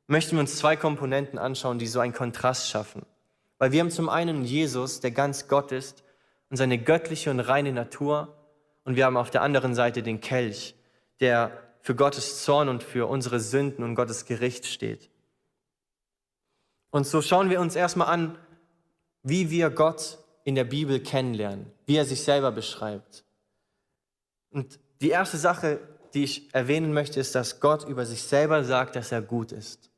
möchten 0.06 0.36
wir 0.36 0.40
uns 0.40 0.56
zwei 0.56 0.76
Komponenten 0.76 1.38
anschauen, 1.38 1.78
die 1.78 1.86
so 1.86 1.98
einen 1.98 2.12
Kontrast 2.12 2.68
schaffen. 2.68 3.06
Weil 3.56 3.72
wir 3.72 3.80
haben 3.80 3.90
zum 3.90 4.10
einen 4.10 4.44
Jesus, 4.44 5.00
der 5.00 5.12
ganz 5.12 5.48
Gott 5.48 5.72
ist 5.72 6.04
und 6.50 6.58
seine 6.58 6.76
göttliche 6.76 7.30
und 7.30 7.40
reine 7.40 7.72
Natur. 7.72 8.36
Und 8.84 8.96
wir 8.96 9.06
haben 9.06 9.16
auf 9.16 9.30
der 9.30 9.40
anderen 9.40 9.74
Seite 9.74 10.02
den 10.02 10.20
Kelch, 10.20 10.74
der 11.20 11.52
für 11.80 11.94
Gottes 11.94 12.44
Zorn 12.44 12.68
und 12.68 12.82
für 12.82 13.08
unsere 13.08 13.40
Sünden 13.40 13.82
und 13.82 13.94
Gottes 13.94 14.26
Gericht 14.26 14.66
steht. 14.66 15.08
Und 16.90 17.06
so 17.06 17.22
schauen 17.22 17.48
wir 17.48 17.60
uns 17.60 17.76
erstmal 17.76 18.08
an, 18.08 18.38
wie 19.22 19.48
wir 19.48 19.70
Gott 19.70 20.18
in 20.44 20.54
der 20.54 20.64
Bibel 20.64 21.00
kennenlernen, 21.00 21.72
wie 21.86 21.96
er 21.96 22.04
sich 22.04 22.22
selber 22.22 22.52
beschreibt. 22.52 23.24
Und 24.50 24.78
die 25.00 25.08
erste 25.08 25.38
Sache, 25.38 25.80
die 26.14 26.24
ich 26.24 26.54
erwähnen 26.54 26.92
möchte, 26.92 27.20
ist, 27.20 27.34
dass 27.34 27.60
Gott 27.60 27.86
über 27.88 28.06
sich 28.06 28.22
selber 28.22 28.64
sagt, 28.64 28.96
dass 28.96 29.12
er 29.12 29.22
gut 29.22 29.52
ist. 29.52 29.90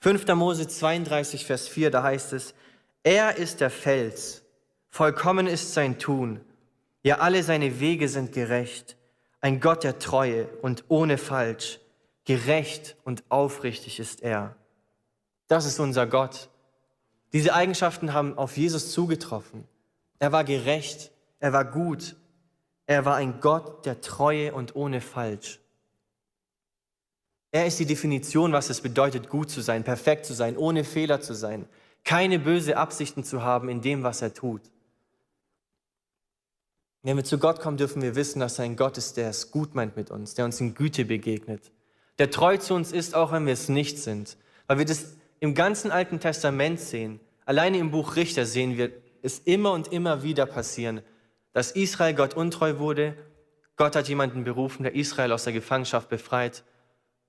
5. 0.00 0.26
Mose 0.34 0.68
32, 0.68 1.46
Vers 1.46 1.68
4, 1.68 1.90
da 1.90 2.02
heißt 2.02 2.32
es, 2.32 2.54
er 3.02 3.36
ist 3.36 3.60
der 3.60 3.70
Fels, 3.70 4.42
vollkommen 4.88 5.46
ist 5.46 5.74
sein 5.74 5.98
Tun, 5.98 6.40
ja 7.02 7.18
alle 7.18 7.42
seine 7.42 7.80
Wege 7.80 8.08
sind 8.08 8.32
gerecht, 8.32 8.96
ein 9.40 9.60
Gott 9.60 9.84
der 9.84 9.98
Treue 9.98 10.46
und 10.60 10.84
ohne 10.88 11.18
Falsch, 11.18 11.80
gerecht 12.24 12.96
und 13.04 13.24
aufrichtig 13.28 13.98
ist 13.98 14.22
er. 14.22 14.56
Das 15.48 15.64
ist 15.64 15.80
unser 15.80 16.06
Gott. 16.06 16.48
Diese 17.32 17.54
Eigenschaften 17.54 18.12
haben 18.12 18.38
auf 18.38 18.56
Jesus 18.56 18.92
zugetroffen. 18.92 19.64
Er 20.18 20.32
war 20.32 20.44
gerecht, 20.44 21.10
er 21.40 21.52
war 21.52 21.64
gut, 21.64 22.14
er 22.92 23.04
war 23.04 23.16
ein 23.16 23.40
Gott 23.40 23.86
der 23.86 24.00
Treue 24.00 24.52
und 24.52 24.76
ohne 24.76 25.00
Falsch. 25.00 25.60
Er 27.50 27.66
ist 27.66 27.78
die 27.78 27.86
Definition, 27.86 28.52
was 28.52 28.70
es 28.70 28.80
bedeutet, 28.80 29.28
gut 29.28 29.50
zu 29.50 29.60
sein, 29.60 29.84
perfekt 29.84 30.26
zu 30.26 30.34
sein, 30.34 30.56
ohne 30.56 30.84
Fehler 30.84 31.20
zu 31.20 31.34
sein, 31.34 31.66
keine 32.04 32.38
böse 32.38 32.76
Absichten 32.76 33.24
zu 33.24 33.42
haben 33.42 33.68
in 33.68 33.80
dem, 33.80 34.02
was 34.02 34.22
er 34.22 34.34
tut. 34.34 34.62
Wenn 37.02 37.16
wir 37.16 37.24
zu 37.24 37.38
Gott 37.38 37.60
kommen, 37.60 37.76
dürfen 37.76 38.02
wir 38.02 38.14
wissen, 38.14 38.40
dass 38.40 38.58
er 38.58 38.64
ein 38.64 38.76
Gott 38.76 38.96
ist, 38.96 39.16
der 39.16 39.30
es 39.30 39.50
gut 39.50 39.74
meint 39.74 39.96
mit 39.96 40.10
uns, 40.10 40.34
der 40.34 40.44
uns 40.44 40.60
in 40.60 40.74
Güte 40.74 41.04
begegnet, 41.04 41.72
der 42.18 42.30
treu 42.30 42.56
zu 42.58 42.74
uns 42.74 42.92
ist, 42.92 43.14
auch 43.14 43.32
wenn 43.32 43.46
wir 43.46 43.52
es 43.52 43.68
nicht 43.68 43.98
sind. 43.98 44.36
Weil 44.66 44.78
wir 44.78 44.84
das 44.84 45.16
im 45.40 45.54
ganzen 45.54 45.90
Alten 45.90 46.20
Testament 46.20 46.78
sehen, 46.78 47.20
alleine 47.44 47.78
im 47.78 47.90
Buch 47.90 48.16
Richter 48.16 48.46
sehen 48.46 48.76
wir 48.76 48.92
es 49.22 49.38
immer 49.40 49.72
und 49.72 49.92
immer 49.92 50.22
wieder 50.22 50.46
passieren, 50.46 51.02
dass 51.52 51.70
Israel 51.72 52.14
Gott 52.14 52.34
untreu 52.34 52.78
wurde. 52.78 53.16
Gott 53.76 53.96
hat 53.96 54.08
jemanden 54.08 54.44
berufen, 54.44 54.82
der 54.82 54.94
Israel 54.94 55.32
aus 55.32 55.44
der 55.44 55.52
Gefangenschaft 55.52 56.08
befreit. 56.08 56.64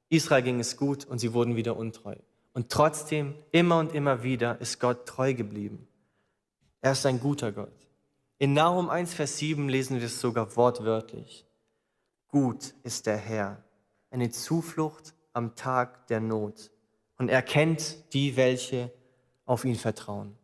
Israel 0.09 0.43
ging 0.43 0.59
es 0.59 0.77
gut 0.77 1.05
und 1.05 1.19
sie 1.19 1.33
wurden 1.33 1.55
wieder 1.55 1.77
untreu. 1.77 2.15
Und 2.53 2.69
trotzdem, 2.69 3.35
immer 3.51 3.79
und 3.79 3.93
immer 3.93 4.23
wieder, 4.23 4.61
ist 4.61 4.79
Gott 4.79 5.07
treu 5.07 5.33
geblieben. 5.33 5.87
Er 6.81 6.91
ist 6.91 7.05
ein 7.05 7.19
guter 7.19 7.51
Gott. 7.51 7.73
In 8.37 8.53
Nahum 8.53 8.89
1, 8.89 9.13
Vers 9.13 9.37
7 9.37 9.69
lesen 9.69 9.99
wir 9.99 10.05
es 10.05 10.19
sogar 10.19 10.55
wortwörtlich. 10.55 11.47
Gut 12.27 12.73
ist 12.83 13.05
der 13.05 13.17
Herr, 13.17 13.63
eine 14.11 14.29
Zuflucht 14.29 15.13
am 15.33 15.55
Tag 15.55 16.07
der 16.07 16.19
Not. 16.19 16.71
Und 17.17 17.29
er 17.29 17.41
kennt 17.41 18.13
die, 18.13 18.35
welche 18.35 18.91
auf 19.45 19.65
ihn 19.65 19.75
vertrauen. 19.75 20.35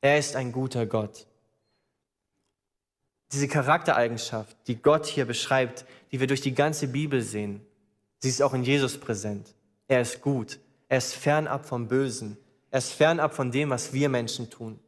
Er 0.00 0.18
ist 0.18 0.36
ein 0.36 0.52
guter 0.52 0.86
Gott. 0.86 1.26
Diese 3.32 3.48
Charaktereigenschaft, 3.48 4.56
die 4.66 4.76
Gott 4.76 5.06
hier 5.06 5.24
beschreibt, 5.24 5.84
die 6.10 6.20
wir 6.20 6.26
durch 6.26 6.40
die 6.40 6.54
ganze 6.54 6.88
Bibel 6.88 7.22
sehen, 7.22 7.60
sie 8.18 8.28
ist 8.28 8.42
auch 8.42 8.54
in 8.54 8.64
Jesus 8.64 8.98
präsent. 8.98 9.54
Er 9.86 10.00
ist 10.00 10.20
gut. 10.20 10.58
Er 10.88 10.98
ist 10.98 11.14
fernab 11.14 11.66
vom 11.66 11.86
Bösen. 11.88 12.36
Er 12.70 12.78
ist 12.78 12.92
fernab 12.92 13.34
von 13.34 13.52
dem, 13.52 13.70
was 13.70 13.92
wir 13.92 14.08
Menschen 14.08 14.50
tun. 14.50 14.78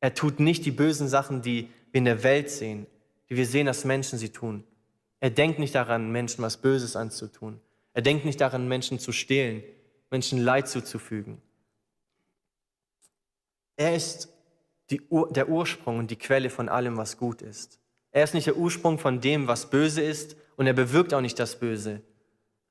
Er 0.00 0.14
tut 0.14 0.40
nicht 0.40 0.64
die 0.66 0.70
bösen 0.70 1.08
Sachen, 1.08 1.42
die 1.42 1.68
wir 1.92 1.98
in 1.98 2.04
der 2.04 2.22
Welt 2.22 2.50
sehen, 2.50 2.86
die 3.28 3.36
wir 3.36 3.46
sehen, 3.46 3.66
dass 3.66 3.84
Menschen 3.84 4.18
sie 4.18 4.30
tun. 4.30 4.64
Er 5.20 5.30
denkt 5.30 5.58
nicht 5.58 5.74
daran, 5.74 6.12
Menschen 6.12 6.42
was 6.42 6.58
Böses 6.58 6.96
anzutun. 6.96 7.60
Er 7.94 8.02
denkt 8.02 8.24
nicht 8.24 8.40
daran, 8.40 8.68
Menschen 8.68 8.98
zu 8.98 9.12
stehlen, 9.12 9.62
Menschen 10.10 10.42
Leid 10.42 10.68
zuzufügen. 10.68 11.40
Er 13.76 13.94
ist 13.94 14.28
Ur 15.08 15.32
der 15.32 15.48
Ursprung 15.48 15.98
und 15.98 16.10
die 16.10 16.18
Quelle 16.18 16.50
von 16.50 16.68
allem, 16.68 16.96
was 16.96 17.16
gut 17.16 17.42
ist. 17.42 17.80
Er 18.10 18.24
ist 18.24 18.34
nicht 18.34 18.46
der 18.46 18.56
Ursprung 18.56 18.98
von 18.98 19.20
dem, 19.20 19.48
was 19.48 19.70
böse 19.70 20.02
ist, 20.02 20.36
und 20.56 20.66
er 20.66 20.72
bewirkt 20.72 21.12
auch 21.14 21.20
nicht 21.20 21.38
das 21.38 21.58
Böse, 21.58 22.00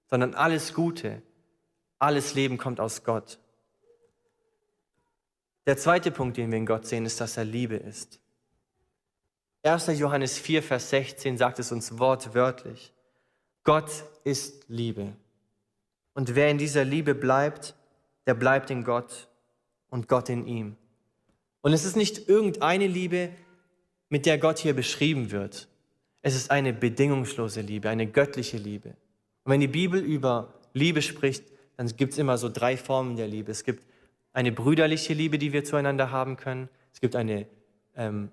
sondern 0.10 0.36
alles 0.36 0.74
Gute, 0.74 1.22
alles 2.00 2.34
Leben 2.34 2.58
kommt 2.58 2.80
aus 2.80 3.04
Gott. 3.04 3.40
Der 5.66 5.78
zweite 5.78 6.12
Punkt, 6.12 6.38
den 6.38 6.52
wir 6.52 6.58
in 6.58 6.66
Gott 6.66 6.86
sehen, 6.86 7.06
ist, 7.06 7.20
dass 7.22 7.38
er 7.38 7.46
Liebe 7.46 7.76
ist. 7.76 8.20
1. 9.64 9.88
Johannes 9.98 10.38
4, 10.38 10.62
Vers 10.62 10.90
16 10.90 11.38
sagt 11.38 11.60
es 11.60 11.72
uns 11.72 11.98
wortwörtlich. 11.98 12.94
Gott 13.64 13.90
ist 14.26 14.66
Liebe. 14.68 15.14
Und 16.14 16.36
wer 16.36 16.50
in 16.50 16.58
dieser 16.58 16.84
Liebe 16.84 17.16
bleibt, 17.16 17.76
der 18.26 18.34
bleibt 18.34 18.70
in 18.70 18.84
Gott 18.84 19.30
und 19.90 20.10
Gott 20.10 20.28
in 20.28 20.46
ihm. 20.48 20.76
Und 21.64 21.72
es 21.72 21.86
ist 21.86 21.96
nicht 21.96 22.28
irgendeine 22.28 22.88
Liebe, 22.88 23.30
mit 24.10 24.26
der 24.28 24.38
Gott 24.38 24.60
hier 24.60 24.76
beschrieben 24.76 25.32
wird. 25.32 25.70
Es 26.22 26.36
ist 26.36 26.52
eine 26.52 26.74
bedingungslose 26.74 27.62
Liebe, 27.62 27.90
eine 27.90 28.06
göttliche 28.06 28.58
Liebe. 28.58 28.90
Und 29.44 29.54
wenn 29.54 29.62
die 29.62 29.68
Bibel 29.68 30.00
über 30.00 30.54
Liebe 30.74 31.02
spricht, 31.02 31.46
dann 31.78 31.88
gibt 31.88 32.14
es 32.14 32.20
immer 32.20 32.38
so 32.38 32.50
drei 32.50 32.78
Formen 32.78 33.16
der 33.16 33.28
Liebe. 33.28 33.52
Es 33.52 33.64
gibt 33.64 33.84
eine 34.34 34.52
brüderliche 34.52 35.14
Liebe, 35.14 35.40
die 35.40 35.54
wir 35.54 35.64
zueinander 35.64 36.12
haben 36.12 36.36
können. 36.36 36.70
Es 36.94 37.00
gibt 37.00 37.16
eine 37.16 37.48
ähm, 37.96 38.30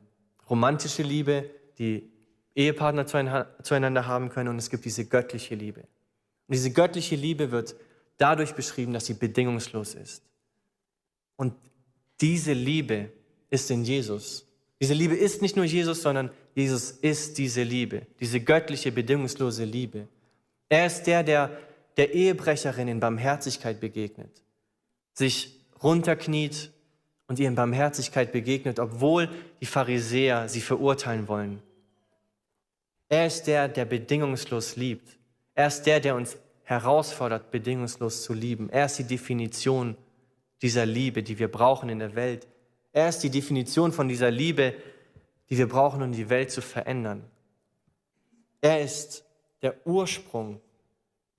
romantische 0.49 1.05
Liebe, 1.05 1.49
die 1.79 2.11
Ehepartner 2.57 3.07
zueinander 3.07 4.07
haben 4.07 4.29
können. 4.29 4.49
Und 4.49 4.59
es 4.59 4.71
gibt 4.71 4.85
diese 4.85 5.07
göttliche 5.07 5.55
Liebe. 5.55 5.81
Und 5.81 6.55
diese 6.55 6.73
göttliche 6.73 7.15
Liebe 7.15 7.53
wird 7.53 7.77
dadurch 8.19 8.55
beschrieben, 8.55 8.93
dass 8.93 9.07
sie 9.07 9.15
bedingungslos 9.15 9.95
ist. 9.95 10.25
Und 11.37 11.55
diese 12.21 12.53
Liebe 12.53 13.13
ist 13.51 13.71
in 13.71 13.85
Jesus. 13.85 14.47
Diese 14.81 14.95
Liebe 14.95 15.15
ist 15.15 15.43
nicht 15.43 15.57
nur 15.57 15.65
Jesus, 15.67 16.03
sondern 16.03 16.31
Jesus 16.55 16.91
ist 16.91 17.37
diese 17.37 17.63
Liebe, 17.63 18.07
diese 18.19 18.41
göttliche, 18.41 18.91
bedingungslose 18.91 19.65
Liebe. 19.65 20.09
Er 20.69 20.87
ist 20.87 21.03
der, 21.05 21.23
der 21.23 21.51
der 21.97 22.15
Ehebrecherin 22.15 22.89
in 22.89 23.01
Barmherzigkeit 23.01 23.81
begegnet, 23.81 24.43
sich 25.13 25.61
runterkniet 25.83 26.71
und 27.27 27.39
ihr 27.39 27.49
in 27.49 27.55
Barmherzigkeit 27.55 28.33
begegnet, 28.33 28.79
obwohl 28.79 29.29
die 29.61 29.67
Pharisäer 29.67 30.49
sie 30.49 30.61
verurteilen 30.63 31.29
wollen. 31.29 31.63
Er 33.11 33.27
ist 33.27 33.45
der, 33.45 33.69
der 33.69 33.85
bedingungslos 33.85 34.77
liebt. 34.77 35.19
Er 35.55 35.67
ist 35.67 35.83
der, 35.83 36.01
der 36.01 36.15
uns 36.15 36.39
herausfordert, 36.63 37.51
bedingungslos 37.51 38.23
zu 38.23 38.33
lieben. 38.33 38.71
Er 38.71 38.87
ist 38.87 38.97
die 38.97 39.05
Definition 39.05 39.97
dieser 40.63 40.87
Liebe, 40.87 41.23
die 41.23 41.39
wir 41.39 41.49
brauchen 41.49 41.89
in 41.89 41.99
der 41.99 42.15
Welt. 42.15 42.47
Er 42.93 43.09
ist 43.09 43.21
die 43.21 43.31
Definition 43.31 43.93
von 43.93 44.09
dieser 44.09 44.31
Liebe, 44.31 44.75
die 45.49 45.59
wir 45.59 45.69
brauchen, 45.69 46.03
um 46.03 46.13
die 46.13 46.29
Welt 46.29 46.51
zu 46.51 46.61
verändern. 46.61 47.25
Er 48.61 48.83
ist 48.83 49.25
der 49.63 49.87
Ursprung 49.87 50.61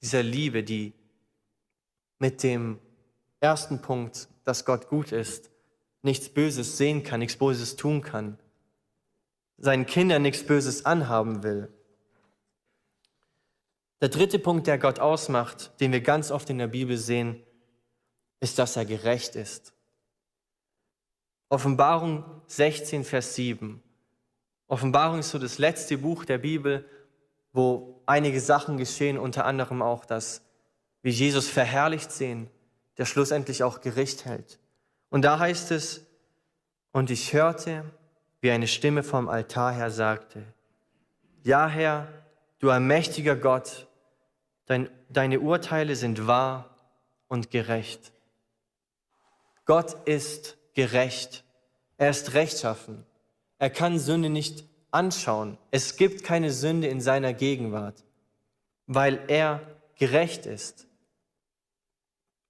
dieser 0.02 0.24
Liebe, 0.24 0.64
die 0.64 0.94
mit 2.20 2.44
dem 2.44 2.80
ersten 3.40 3.82
Punkt, 3.82 4.28
dass 4.44 4.66
Gott 4.66 4.88
gut 4.88 5.12
ist, 5.12 5.50
nichts 6.02 6.30
Böses 6.30 6.78
sehen 6.78 7.04
kann, 7.04 7.20
nichts 7.20 7.38
Böses 7.38 7.76
tun 7.76 8.02
kann, 8.02 8.40
seinen 9.58 9.86
Kindern 9.86 10.22
nichts 10.22 10.44
Böses 10.46 10.86
anhaben 10.86 11.44
will. 11.44 11.72
Der 14.02 14.10
dritte 14.10 14.40
Punkt, 14.40 14.66
der 14.66 14.80
Gott 14.80 15.00
ausmacht, 15.00 15.80
den 15.80 15.92
wir 15.92 16.02
ganz 16.02 16.32
oft 16.32 16.50
in 16.50 16.58
der 16.58 16.68
Bibel 16.68 16.98
sehen, 16.98 17.44
ist, 18.40 18.58
dass 18.58 18.76
er 18.76 18.86
gerecht 18.86 19.36
ist. 19.36 19.74
Offenbarung 21.52 22.24
16, 22.48 23.04
Vers 23.04 23.36
7. 23.36 23.84
Offenbarung 24.70 25.20
ist 25.20 25.32
so 25.32 25.38
das 25.38 25.58
letzte 25.58 25.98
Buch 25.98 26.24
der 26.24 26.38
Bibel, 26.38 26.90
wo 27.52 28.02
einige 28.06 28.40
Sachen 28.40 28.78
geschehen, 28.78 29.18
unter 29.18 29.44
anderem 29.44 29.82
auch, 29.82 30.06
dass 30.06 30.44
wir 31.02 31.12
Jesus 31.12 31.50
verherrlicht 31.50 32.10
sehen, 32.10 32.50
der 32.98 33.04
schlussendlich 33.04 33.64
auch 33.64 33.82
Gericht 33.82 34.24
hält. 34.24 34.60
Und 35.10 35.24
da 35.24 35.40
heißt 35.40 35.72
es, 35.72 36.06
und 36.94 37.10
ich 37.12 37.34
hörte, 37.34 37.84
wie 38.40 38.52
eine 38.52 38.68
Stimme 38.68 39.04
vom 39.04 39.28
Altar 39.28 39.74
her 39.74 39.92
sagte, 39.92 40.44
Ja 41.44 41.68
Herr, 41.68 42.08
du 42.60 42.70
allmächtiger 42.70 43.36
Gott, 43.36 43.88
dein, 44.68 44.90
deine 45.10 45.42
Urteile 45.42 45.98
sind 45.98 46.28
wahr 46.28 46.78
und 47.28 47.52
gerecht. 47.52 48.14
Gott 49.66 49.98
ist 50.08 50.58
gerecht. 50.74 51.44
Er 51.98 52.10
ist 52.10 52.34
rechtschaffen. 52.34 53.06
Er 53.60 53.70
kann 53.70 54.00
Sünde 54.00 54.30
nicht 54.30 54.66
anschauen. 54.92 55.58
Es 55.72 55.96
gibt 55.96 56.24
keine 56.24 56.52
Sünde 56.52 56.88
in 56.88 57.02
seiner 57.02 57.34
Gegenwart, 57.34 58.04
weil 58.88 59.20
er 59.28 59.62
gerecht 59.96 60.46
ist. 60.46 60.88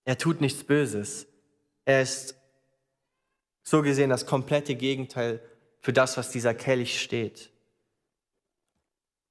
Er 0.05 0.17
tut 0.17 0.41
nichts 0.41 0.63
Böses. 0.63 1.27
Er 1.85 2.01
ist 2.01 2.35
so 3.63 3.81
gesehen 3.81 4.09
das 4.09 4.25
komplette 4.25 4.75
Gegenteil 4.75 5.41
für 5.79 5.93
das, 5.93 6.17
was 6.17 6.29
dieser 6.29 6.53
Kelch 6.53 7.01
steht. 7.01 7.51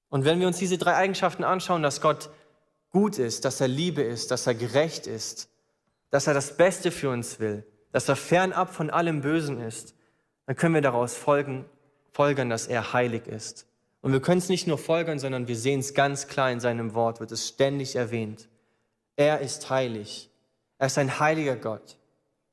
Und 0.09 0.25
wenn 0.25 0.40
wir 0.40 0.47
uns 0.47 0.59
diese 0.59 0.78
drei 0.78 0.94
Eigenschaften 0.97 1.44
anschauen, 1.44 1.82
dass 1.82 2.00
Gott 2.00 2.30
gut 2.90 3.18
ist, 3.18 3.44
dass 3.44 3.61
er 3.61 3.68
Liebe 3.68 4.02
ist, 4.02 4.30
dass 4.30 4.47
er 4.47 4.54
gerecht 4.54 5.06
ist, 5.06 5.49
dass 6.11 6.26
er 6.26 6.35
das 6.35 6.56
Beste 6.56 6.90
für 6.90 7.11
uns 7.11 7.38
will, 7.38 7.64
dass 7.92 8.09
er 8.09 8.16
fernab 8.16 8.73
von 8.75 8.90
allem 8.90 9.20
Bösen 9.20 9.61
ist, 9.61 9.94
dann 10.47 10.56
können 10.56 10.75
wir 10.75 10.82
daraus 10.82 11.16
folgen, 11.16 11.64
folgern, 12.12 12.50
dass 12.50 12.66
er 12.66 12.92
heilig 12.92 13.26
ist. 13.26 13.66
Und 14.00 14.12
wir 14.12 14.20
können 14.20 14.38
es 14.38 14.49
nicht 14.49 14.66
nur 14.66 14.78
folgern, 14.78 15.18
sondern 15.18 15.47
wir 15.49 15.56
sehen 15.56 15.80
es 15.80 15.94
ganz 15.94 16.26
klar 16.26 16.50
in 16.50 16.61
seinem 16.61 16.94
Wort, 16.94 17.20
wird 17.20 17.32
es 17.32 17.49
ständig 17.49 17.97
erwähnt. 17.97 18.49
Er 19.16 19.40
ist 19.40 19.68
heilig. 19.68 20.30
Er 20.78 20.87
ist 20.87 20.99
ein 20.99 21.20
heiliger 21.20 21.56
Gott. 21.56 21.99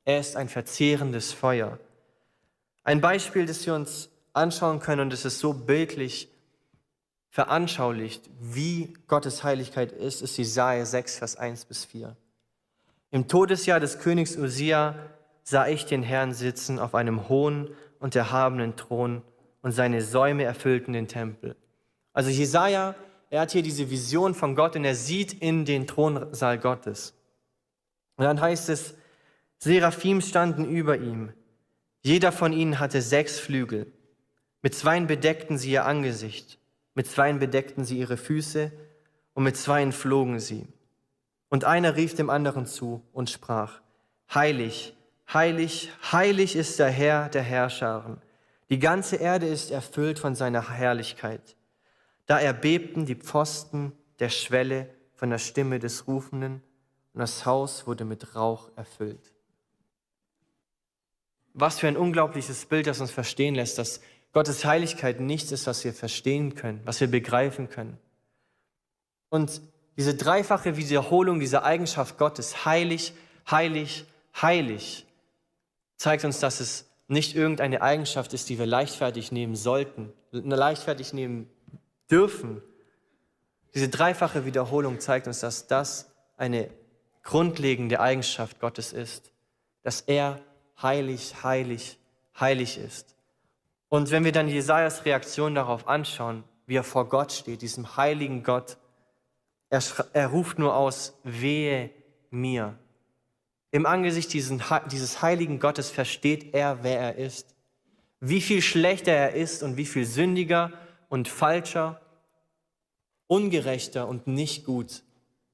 Er 0.04 0.20
ist 0.20 0.36
ein 0.36 0.48
verzehrendes 0.48 1.32
Feuer. 1.32 1.78
Ein 2.84 3.00
Beispiel, 3.00 3.46
das 3.46 3.64
wir 3.66 3.74
uns 3.74 4.10
anschauen 4.32 4.80
können, 4.80 5.02
und 5.02 5.12
es 5.12 5.24
ist 5.24 5.38
so 5.38 5.52
bildlich 5.52 6.28
veranschaulicht, 7.30 8.28
wie 8.40 8.94
Gottes 9.06 9.44
Heiligkeit 9.44 9.92
ist, 9.92 10.22
ist 10.22 10.36
Jesaja 10.36 10.84
6, 10.84 11.18
Vers 11.18 11.36
1 11.36 11.64
bis 11.66 11.84
4. 11.84 12.16
Im 13.10 13.28
Todesjahr 13.28 13.80
des 13.80 13.98
Königs 13.98 14.36
Usia 14.36 14.94
sah 15.48 15.66
ich 15.66 15.86
den 15.86 16.02
Herrn 16.02 16.32
sitzen 16.32 16.78
auf 16.78 16.94
einem 16.94 17.28
hohen 17.28 17.70
und 17.98 18.14
erhabenen 18.16 18.76
Thron 18.76 19.22
und 19.62 19.72
seine 19.72 20.02
Säume 20.02 20.44
erfüllten 20.44 20.92
den 20.92 21.08
Tempel. 21.08 21.56
Also 22.12 22.30
Jesaja, 22.30 22.94
er 23.30 23.40
hat 23.40 23.52
hier 23.52 23.62
diese 23.62 23.90
Vision 23.90 24.34
von 24.34 24.54
Gott 24.54 24.76
und 24.76 24.84
er 24.84 24.94
sieht 24.94 25.34
in 25.34 25.64
den 25.64 25.86
Thronsaal 25.86 26.58
Gottes. 26.58 27.14
Und 28.16 28.24
dann 28.24 28.40
heißt 28.40 28.68
es, 28.68 28.94
Seraphim 29.58 30.20
standen 30.20 30.64
über 30.64 30.98
ihm. 30.98 31.32
Jeder 32.02 32.32
von 32.32 32.52
ihnen 32.52 32.78
hatte 32.78 33.02
sechs 33.02 33.38
Flügel. 33.38 33.92
Mit 34.62 34.74
zweien 34.74 35.06
bedeckten 35.06 35.58
sie 35.58 35.70
ihr 35.70 35.84
Angesicht 35.84 36.58
mit 36.98 37.06
zweien 37.06 37.38
bedeckten 37.38 37.84
sie 37.84 37.96
ihre 37.96 38.16
Füße 38.16 38.72
und 39.34 39.44
mit 39.44 39.56
zweien 39.56 39.92
flogen 39.92 40.40
sie. 40.40 40.66
Und 41.48 41.62
einer 41.64 41.94
rief 41.94 42.16
dem 42.16 42.28
anderen 42.28 42.66
zu 42.66 43.04
und 43.12 43.30
sprach, 43.30 43.80
Heilig, 44.34 44.96
heilig, 45.32 45.90
heilig 46.12 46.56
ist 46.56 46.78
der 46.78 46.90
Herr 46.90 47.28
der 47.28 47.42
Herrscharen. 47.42 48.20
Die 48.70 48.78
ganze 48.78 49.16
Erde 49.16 49.46
ist 49.46 49.70
erfüllt 49.70 50.18
von 50.18 50.34
seiner 50.34 50.70
Herrlichkeit. 50.70 51.56
Da 52.26 52.38
erbebten 52.38 53.06
die 53.06 53.14
Pfosten 53.14 53.92
der 54.18 54.28
Schwelle 54.28 54.88
von 55.14 55.30
der 55.30 55.38
Stimme 55.38 55.78
des 55.78 56.06
Rufenden 56.06 56.62
und 57.14 57.20
das 57.20 57.46
Haus 57.46 57.86
wurde 57.86 58.04
mit 58.04 58.36
Rauch 58.36 58.70
erfüllt. 58.76 59.32
Was 61.54 61.80
für 61.80 61.88
ein 61.88 61.96
unglaubliches 61.96 62.66
Bild, 62.66 62.86
das 62.86 63.00
uns 63.00 63.10
verstehen 63.10 63.54
lässt, 63.54 63.78
dass 63.78 64.00
Gottes 64.32 64.64
Heiligkeit 64.64 65.18
nichts 65.18 65.50
ist, 65.50 65.66
was 65.66 65.82
wir 65.84 65.92
verstehen 65.92 66.54
können, 66.54 66.80
was 66.84 67.00
wir 67.00 67.08
begreifen 67.10 67.68
können. 67.68 67.98
Und 69.30 69.60
diese 69.96 70.14
dreifache 70.14 70.76
Wiederholung 70.76 71.40
dieser 71.40 71.64
Eigenschaft 71.64 72.18
Gottes, 72.18 72.64
heilig, 72.64 73.14
heilig, 73.50 74.04
heilig, 74.40 75.07
zeigt 75.98 76.24
uns, 76.24 76.40
dass 76.40 76.60
es 76.60 76.88
nicht 77.08 77.36
irgendeine 77.36 77.82
Eigenschaft 77.82 78.32
ist, 78.32 78.48
die 78.48 78.58
wir 78.58 78.66
leichtfertig 78.66 79.32
nehmen 79.32 79.56
sollten, 79.56 80.12
leichtfertig 80.30 81.12
nehmen 81.12 81.50
dürfen. 82.10 82.62
Diese 83.74 83.88
dreifache 83.88 84.44
Wiederholung 84.44 85.00
zeigt 85.00 85.26
uns, 85.26 85.40
dass 85.40 85.66
das 85.66 86.10
eine 86.36 86.70
grundlegende 87.22 88.00
Eigenschaft 88.00 88.60
Gottes 88.60 88.92
ist, 88.92 89.32
dass 89.82 90.00
er 90.02 90.40
heilig, 90.80 91.42
heilig, 91.42 91.98
heilig 92.38 92.78
ist. 92.78 93.16
Und 93.88 94.10
wenn 94.10 94.24
wir 94.24 94.32
dann 94.32 94.48
Jesajas 94.48 95.04
Reaktion 95.04 95.54
darauf 95.54 95.88
anschauen, 95.88 96.44
wie 96.66 96.76
er 96.76 96.84
vor 96.84 97.08
Gott 97.08 97.32
steht, 97.32 97.62
diesem 97.62 97.96
heiligen 97.96 98.42
Gott, 98.42 98.76
er, 99.70 99.82
er 100.12 100.28
ruft 100.28 100.58
nur 100.58 100.74
aus, 100.74 101.18
wehe 101.24 101.90
mir. 102.30 102.78
Im 103.70 103.86
Angesicht 103.86 104.32
dieses 104.32 105.22
heiligen 105.22 105.60
Gottes 105.60 105.90
versteht 105.90 106.54
er, 106.54 106.82
wer 106.82 107.00
er 107.00 107.14
ist, 107.16 107.54
wie 108.20 108.40
viel 108.40 108.62
schlechter 108.62 109.12
er 109.12 109.34
ist 109.34 109.62
und 109.62 109.76
wie 109.76 109.86
viel 109.86 110.06
sündiger 110.06 110.72
und 111.08 111.28
falscher, 111.28 112.00
ungerechter 113.26 114.08
und 114.08 114.26
nicht 114.26 114.64
gut 114.64 115.02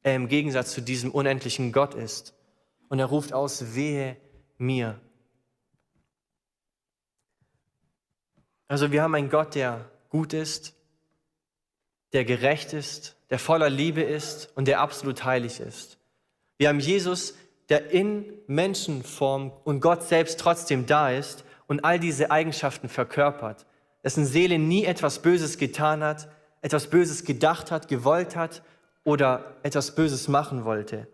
er 0.04 0.14
im 0.14 0.28
Gegensatz 0.28 0.72
zu 0.72 0.82
diesem 0.82 1.10
unendlichen 1.10 1.72
Gott 1.72 1.94
ist. 1.94 2.34
Und 2.88 2.98
er 2.98 3.06
ruft 3.06 3.32
aus, 3.32 3.74
wehe 3.74 4.16
mir. 4.58 5.00
Also 8.68 8.92
wir 8.92 9.02
haben 9.02 9.14
einen 9.14 9.30
Gott, 9.30 9.54
der 9.54 9.90
gut 10.10 10.34
ist, 10.34 10.74
der 12.12 12.24
gerecht 12.24 12.72
ist, 12.74 13.16
der 13.30 13.38
voller 13.38 13.70
Liebe 13.70 14.02
ist 14.02 14.52
und 14.56 14.68
der 14.68 14.80
absolut 14.80 15.24
heilig 15.24 15.58
ist. 15.58 15.98
Wir 16.58 16.68
haben 16.68 16.80
Jesus, 16.80 17.34
der 17.68 17.90
in 17.90 18.32
Menschenform 18.46 19.52
und 19.64 19.80
Gott 19.80 20.02
selbst 20.02 20.38
trotzdem 20.38 20.86
da 20.86 21.10
ist 21.10 21.44
und 21.66 21.84
all 21.84 21.98
diese 21.98 22.30
Eigenschaften 22.30 22.88
verkörpert, 22.88 23.66
dessen 24.02 24.26
Seele 24.26 24.58
nie 24.58 24.84
etwas 24.84 25.20
Böses 25.22 25.56
getan 25.58 26.02
hat, 26.02 26.28
etwas 26.60 26.88
Böses 26.88 27.24
gedacht 27.24 27.70
hat, 27.70 27.88
gewollt 27.88 28.36
hat 28.36 28.62
oder 29.02 29.56
etwas 29.62 29.94
Böses 29.94 30.28
machen 30.28 30.64
wollte. 30.64 31.08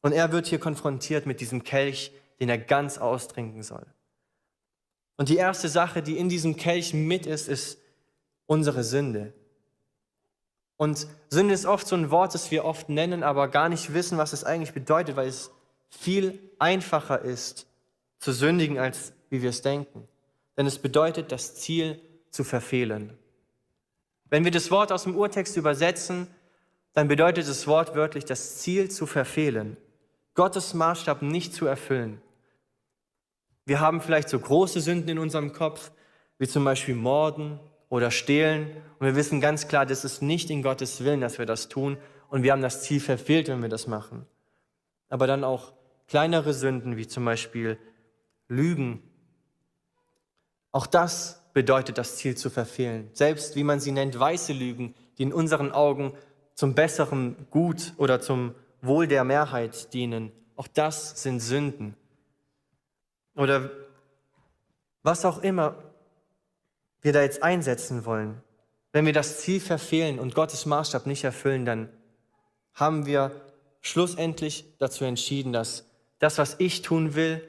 Und 0.00 0.12
er 0.12 0.32
wird 0.32 0.46
hier 0.46 0.58
konfrontiert 0.58 1.26
mit 1.26 1.40
diesem 1.40 1.64
Kelch, 1.64 2.12
den 2.40 2.48
er 2.48 2.58
ganz 2.58 2.98
austrinken 2.98 3.62
soll. 3.62 3.86
Und 5.16 5.28
die 5.28 5.36
erste 5.36 5.68
Sache, 5.68 6.02
die 6.02 6.18
in 6.18 6.28
diesem 6.28 6.56
Kelch 6.56 6.92
mit 6.92 7.26
ist, 7.26 7.48
ist 7.48 7.78
unsere 8.46 8.84
Sünde. 8.84 9.32
Und 10.76 11.06
Sünde 11.30 11.54
ist 11.54 11.66
oft 11.66 11.86
so 11.86 11.96
ein 11.96 12.10
Wort, 12.10 12.34
das 12.34 12.50
wir 12.50 12.64
oft 12.64 12.88
nennen, 12.88 13.22
aber 13.22 13.48
gar 13.48 13.68
nicht 13.68 13.94
wissen, 13.94 14.18
was 14.18 14.32
es 14.32 14.44
eigentlich 14.44 14.74
bedeutet, 14.74 15.16
weil 15.16 15.28
es 15.28 15.50
viel 15.98 16.38
einfacher 16.58 17.20
ist 17.20 17.66
zu 18.18 18.32
sündigen, 18.32 18.78
als 18.78 19.12
wie 19.30 19.42
wir 19.42 19.50
es 19.50 19.62
denken. 19.62 20.08
Denn 20.56 20.66
es 20.66 20.78
bedeutet, 20.78 21.32
das 21.32 21.56
Ziel 21.56 22.00
zu 22.30 22.44
verfehlen. 22.44 23.16
Wenn 24.30 24.44
wir 24.44 24.50
das 24.50 24.70
Wort 24.70 24.92
aus 24.92 25.04
dem 25.04 25.16
Urtext 25.16 25.56
übersetzen, 25.56 26.28
dann 26.92 27.08
bedeutet 27.08 27.46
es 27.46 27.66
wortwörtlich, 27.66 28.24
das 28.24 28.58
Ziel 28.58 28.90
zu 28.90 29.06
verfehlen, 29.06 29.76
Gottes 30.34 30.74
Maßstab 30.74 31.22
nicht 31.22 31.54
zu 31.54 31.66
erfüllen. 31.66 32.20
Wir 33.66 33.80
haben 33.80 34.00
vielleicht 34.00 34.28
so 34.28 34.38
große 34.38 34.80
Sünden 34.80 35.08
in 35.08 35.18
unserem 35.18 35.52
Kopf, 35.52 35.90
wie 36.38 36.48
zum 36.48 36.64
Beispiel 36.64 36.94
Morden 36.94 37.58
oder 37.88 38.10
Stehlen. 38.10 38.76
Und 38.98 39.06
wir 39.06 39.16
wissen 39.16 39.40
ganz 39.40 39.68
klar, 39.68 39.86
das 39.86 40.04
ist 40.04 40.22
nicht 40.22 40.50
in 40.50 40.62
Gottes 40.62 41.02
Willen, 41.04 41.20
dass 41.20 41.38
wir 41.38 41.46
das 41.46 41.68
tun. 41.68 41.96
Und 42.28 42.42
wir 42.42 42.52
haben 42.52 42.62
das 42.62 42.82
Ziel 42.82 43.00
verfehlt, 43.00 43.48
wenn 43.48 43.62
wir 43.62 43.68
das 43.68 43.86
machen. 43.86 44.26
Aber 45.08 45.26
dann 45.26 45.44
auch 45.44 45.72
kleinere 46.08 46.52
Sünden, 46.52 46.96
wie 46.96 47.06
zum 47.06 47.24
Beispiel 47.24 47.78
Lügen. 48.48 49.02
Auch 50.72 50.86
das 50.86 51.42
bedeutet, 51.52 51.98
das 51.98 52.16
Ziel 52.16 52.36
zu 52.36 52.50
verfehlen. 52.50 53.08
Selbst, 53.12 53.56
wie 53.56 53.64
man 53.64 53.80
sie 53.80 53.92
nennt, 53.92 54.18
weiße 54.18 54.52
Lügen, 54.52 54.94
die 55.18 55.22
in 55.22 55.32
unseren 55.32 55.72
Augen 55.72 56.12
zum 56.54 56.74
besseren 56.74 57.46
Gut 57.50 57.94
oder 57.96 58.20
zum 58.20 58.54
Wohl 58.82 59.06
der 59.06 59.24
Mehrheit 59.24 59.92
dienen. 59.94 60.32
Auch 60.56 60.68
das 60.68 61.22
sind 61.22 61.40
Sünden 61.40 61.96
oder 63.34 63.70
was 65.02 65.24
auch 65.24 65.38
immer 65.38 65.76
wir 67.02 67.12
da 67.12 67.22
jetzt 67.22 67.42
einsetzen 67.42 68.06
wollen, 68.06 68.42
wenn 68.92 69.04
wir 69.04 69.12
das 69.12 69.40
Ziel 69.40 69.60
verfehlen 69.60 70.18
und 70.18 70.34
Gottes 70.34 70.66
Maßstab 70.66 71.06
nicht 71.06 71.24
erfüllen, 71.24 71.66
dann 71.66 71.90
haben 72.72 73.06
wir 73.06 73.32
schlussendlich 73.80 74.64
dazu 74.78 75.04
entschieden, 75.04 75.52
dass 75.52 75.84
das, 76.24 76.38
was 76.38 76.56
ich 76.58 76.80
tun 76.80 77.14
will, 77.14 77.46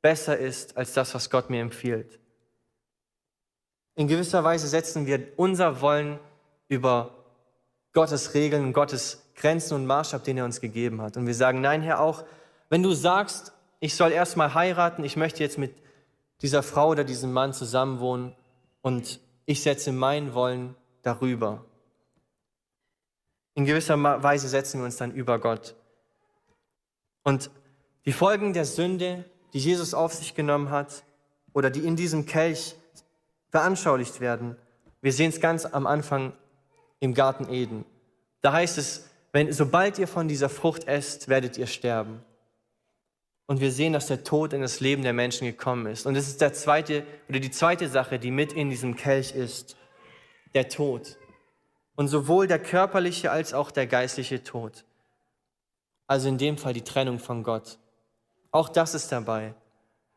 besser 0.00 0.38
ist 0.38 0.78
als 0.78 0.94
das, 0.94 1.14
was 1.14 1.28
Gott 1.28 1.50
mir 1.50 1.60
empfiehlt. 1.60 2.18
In 3.96 4.08
gewisser 4.08 4.42
Weise 4.42 4.66
setzen 4.66 5.04
wir 5.04 5.28
unser 5.36 5.82
Wollen 5.82 6.18
über 6.68 7.10
Gottes 7.92 8.32
Regeln, 8.32 8.72
Gottes 8.72 9.22
Grenzen 9.34 9.74
und 9.74 9.84
Maßstab, 9.84 10.24
den 10.24 10.38
er 10.38 10.46
uns 10.46 10.62
gegeben 10.62 11.02
hat. 11.02 11.18
Und 11.18 11.26
wir 11.26 11.34
sagen, 11.34 11.60
nein, 11.60 11.82
Herr, 11.82 12.00
auch 12.00 12.24
wenn 12.70 12.82
du 12.82 12.94
sagst, 12.94 13.52
ich 13.78 13.94
soll 13.94 14.10
erstmal 14.10 14.54
heiraten, 14.54 15.04
ich 15.04 15.16
möchte 15.16 15.42
jetzt 15.42 15.58
mit 15.58 15.74
dieser 16.40 16.62
Frau 16.62 16.88
oder 16.88 17.04
diesem 17.04 17.32
Mann 17.34 17.52
zusammenwohnen 17.52 18.34
und 18.80 19.20
ich 19.44 19.62
setze 19.62 19.92
mein 19.92 20.32
Wollen 20.32 20.74
darüber. 21.02 21.62
In 23.54 23.66
gewisser 23.66 24.02
Weise 24.22 24.48
setzen 24.48 24.80
wir 24.80 24.86
uns 24.86 24.96
dann 24.96 25.12
über 25.12 25.38
Gott. 25.38 25.74
Und 27.22 27.50
die 28.08 28.12
Folgen 28.12 28.54
der 28.54 28.64
Sünde, 28.64 29.26
die 29.52 29.58
Jesus 29.58 29.92
auf 29.92 30.14
sich 30.14 30.34
genommen 30.34 30.70
hat 30.70 31.04
oder 31.52 31.68
die 31.68 31.84
in 31.86 31.94
diesem 31.94 32.24
Kelch 32.24 32.74
veranschaulicht 33.50 34.20
werden, 34.20 34.56
wir 35.02 35.12
sehen 35.12 35.28
es 35.28 35.42
ganz 35.42 35.66
am 35.66 35.86
Anfang 35.86 36.32
im 37.00 37.12
Garten 37.12 37.52
Eden. 37.52 37.84
Da 38.40 38.54
heißt 38.54 38.78
es, 38.78 39.10
wenn, 39.32 39.52
sobald 39.52 39.98
ihr 39.98 40.08
von 40.08 40.26
dieser 40.26 40.48
Frucht 40.48 40.84
esst, 40.84 41.28
werdet 41.28 41.58
ihr 41.58 41.66
sterben. 41.66 42.22
Und 43.44 43.60
wir 43.60 43.70
sehen, 43.70 43.92
dass 43.92 44.06
der 44.06 44.24
Tod 44.24 44.54
in 44.54 44.62
das 44.62 44.80
Leben 44.80 45.02
der 45.02 45.12
Menschen 45.12 45.46
gekommen 45.46 45.84
ist. 45.84 46.06
Und 46.06 46.14
das 46.14 46.28
ist 46.28 46.40
der 46.40 46.54
zweite 46.54 47.04
oder 47.28 47.40
die 47.40 47.50
zweite 47.50 47.90
Sache, 47.90 48.18
die 48.18 48.30
mit 48.30 48.54
in 48.54 48.70
diesem 48.70 48.96
Kelch 48.96 49.34
ist. 49.34 49.76
Der 50.54 50.70
Tod. 50.70 51.18
Und 51.94 52.08
sowohl 52.08 52.46
der 52.46 52.58
körperliche 52.58 53.30
als 53.30 53.52
auch 53.52 53.70
der 53.70 53.86
geistliche 53.86 54.42
Tod. 54.42 54.86
Also 56.06 56.30
in 56.30 56.38
dem 56.38 56.56
Fall 56.56 56.72
die 56.72 56.84
Trennung 56.84 57.18
von 57.18 57.42
Gott. 57.42 57.78
Auch 58.50 58.68
das 58.68 58.94
ist 58.94 59.10
dabei. 59.12 59.54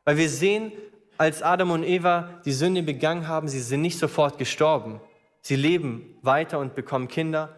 Weil 0.05 0.17
wir 0.17 0.29
sehen, 0.29 0.71
als 1.17 1.43
Adam 1.43 1.71
und 1.71 1.83
Eva 1.83 2.41
die 2.45 2.53
Sünde 2.53 2.83
begangen 2.83 3.27
haben, 3.27 3.47
sie 3.47 3.61
sind 3.61 3.81
nicht 3.81 3.99
sofort 3.99 4.37
gestorben. 4.37 4.99
Sie 5.41 5.55
leben 5.55 6.17
weiter 6.21 6.59
und 6.59 6.75
bekommen 6.75 7.07
Kinder. 7.07 7.55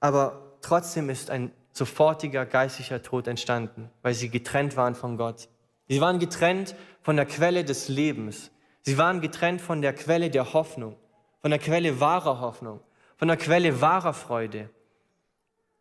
Aber 0.00 0.58
trotzdem 0.60 1.08
ist 1.10 1.30
ein 1.30 1.52
sofortiger 1.72 2.44
geistlicher 2.44 3.02
Tod 3.02 3.26
entstanden, 3.26 3.90
weil 4.02 4.14
sie 4.14 4.28
getrennt 4.28 4.76
waren 4.76 4.94
von 4.94 5.16
Gott. 5.16 5.48
Sie 5.88 6.00
waren 6.00 6.18
getrennt 6.18 6.74
von 7.00 7.16
der 7.16 7.26
Quelle 7.26 7.64
des 7.64 7.88
Lebens. 7.88 8.50
Sie 8.82 8.98
waren 8.98 9.20
getrennt 9.20 9.60
von 9.60 9.80
der 9.80 9.94
Quelle 9.94 10.28
der 10.28 10.52
Hoffnung, 10.52 10.96
von 11.40 11.50
der 11.50 11.60
Quelle 11.60 12.00
wahrer 12.00 12.40
Hoffnung. 12.40 12.80
von 13.22 13.28
der 13.28 13.36
Quelle 13.36 13.80
wahrer 13.80 14.14
Freude. 14.14 14.68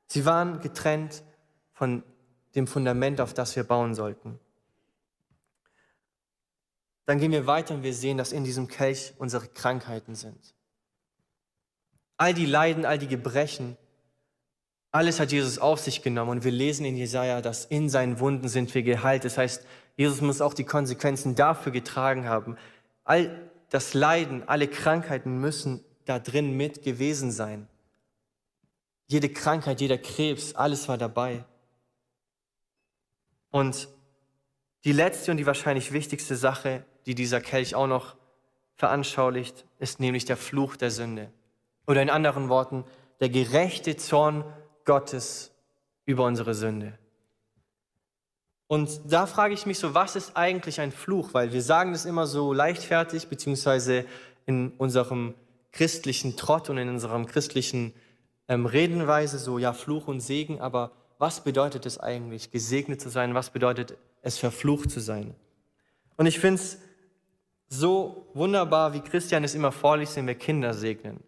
Sie 0.05 0.25
waren 0.25 0.59
getrennt 0.59 1.23
von 1.73 2.03
dem 2.55 2.67
Fundament, 2.67 3.21
auf 3.21 3.33
das 3.33 3.55
wir 3.55 3.63
bauen 3.63 3.95
sollten. 3.95 4.39
Dann 7.05 7.19
gehen 7.19 7.31
wir 7.31 7.47
weiter 7.47 7.75
und 7.75 7.83
wir 7.83 7.93
sehen, 7.93 8.17
dass 8.17 8.31
in 8.31 8.43
diesem 8.43 8.67
Kelch 8.67 9.13
unsere 9.17 9.47
Krankheiten 9.47 10.15
sind. 10.15 10.53
All 12.17 12.33
die 12.33 12.45
Leiden, 12.45 12.85
all 12.85 12.99
die 12.99 13.07
Gebrechen, 13.07 13.77
alles 14.91 15.19
hat 15.19 15.31
Jesus 15.31 15.57
auf 15.57 15.79
sich 15.79 16.03
genommen. 16.03 16.31
Und 16.31 16.43
wir 16.43 16.51
lesen 16.51 16.85
in 16.85 16.97
Jesaja, 16.97 17.41
dass 17.41 17.65
in 17.65 17.89
seinen 17.89 18.19
Wunden 18.19 18.49
sind 18.49 18.73
wir 18.75 18.83
geheilt. 18.83 19.23
Das 19.25 19.37
heißt, 19.37 19.65
Jesus 19.95 20.21
muss 20.21 20.41
auch 20.41 20.53
die 20.53 20.65
Konsequenzen 20.65 21.35
dafür 21.35 21.71
getragen 21.71 22.27
haben. 22.27 22.57
All 23.03 23.49
das 23.69 23.93
Leiden, 23.93 24.47
alle 24.47 24.67
Krankheiten 24.67 25.39
müssen 25.39 25.83
da 26.05 26.19
drin 26.19 26.57
mit 26.57 26.83
gewesen 26.83 27.31
sein. 27.31 27.67
Jede 29.07 29.29
Krankheit, 29.29 29.81
jeder 29.81 29.97
Krebs, 29.97 30.55
alles 30.55 30.87
war 30.87 30.97
dabei. 30.97 31.45
Und 33.51 33.89
die 34.83 34.93
letzte 34.93 35.31
und 35.31 35.37
die 35.37 35.45
wahrscheinlich 35.45 35.91
wichtigste 35.91 36.35
Sache, 36.35 36.83
die 37.05 37.13
dieser 37.13 37.41
Kelch 37.41 37.75
auch 37.75 37.87
noch 37.87 38.15
veranschaulicht, 38.75 39.65
ist 39.77 39.99
nämlich 39.99 40.25
der 40.25 40.37
Fluch 40.37 40.75
der 40.75 40.89
Sünde. 40.89 41.31
Oder 41.85 42.01
in 42.01 42.09
anderen 42.09 42.49
Worten, 42.49 42.83
der 43.19 43.29
gerechte 43.29 43.95
Zorn 43.95 44.43
Gottes 44.85 45.51
über 46.05 46.25
unsere 46.25 46.55
Sünde. 46.55 46.97
Und 48.67 49.01
da 49.05 49.27
frage 49.27 49.53
ich 49.53 49.65
mich 49.65 49.79
so, 49.79 49.93
was 49.93 50.15
ist 50.15 50.37
eigentlich 50.37 50.79
ein 50.79 50.91
Fluch? 50.91 51.33
Weil 51.33 51.51
wir 51.51 51.61
sagen 51.61 51.91
das 51.91 52.05
immer 52.05 52.25
so 52.25 52.53
leichtfertig, 52.53 53.27
beziehungsweise 53.27 54.05
in 54.45 54.71
unserem 54.77 55.35
christlichen 55.71 56.37
Trott 56.37 56.69
und 56.69 56.77
in 56.77 56.89
unserem 56.89 57.25
christlichen 57.25 57.93
ähm, 58.47 58.65
Redenweise 58.65 59.37
so, 59.39 59.57
ja, 59.57 59.73
Fluch 59.73 60.07
und 60.07 60.21
Segen, 60.21 60.61
aber 60.61 60.91
was 61.21 61.43
bedeutet 61.43 61.85
es 61.85 61.99
eigentlich, 61.99 62.49
gesegnet 62.49 62.99
zu 62.99 63.09
sein? 63.09 63.35
Was 63.35 63.51
bedeutet 63.51 63.95
es, 64.23 64.39
verflucht 64.39 64.89
zu 64.89 64.99
sein? 64.99 65.35
Und 66.17 66.25
ich 66.25 66.39
finde 66.39 66.59
es 66.59 66.79
so 67.67 68.25
wunderbar, 68.33 68.93
wie 68.93 69.01
Christian 69.01 69.43
es 69.43 69.53
immer 69.53 69.71
vorliest, 69.71 70.15
wenn 70.15 70.25
wir 70.25 70.33
Kinder 70.33 70.73
segnen. 70.73 71.19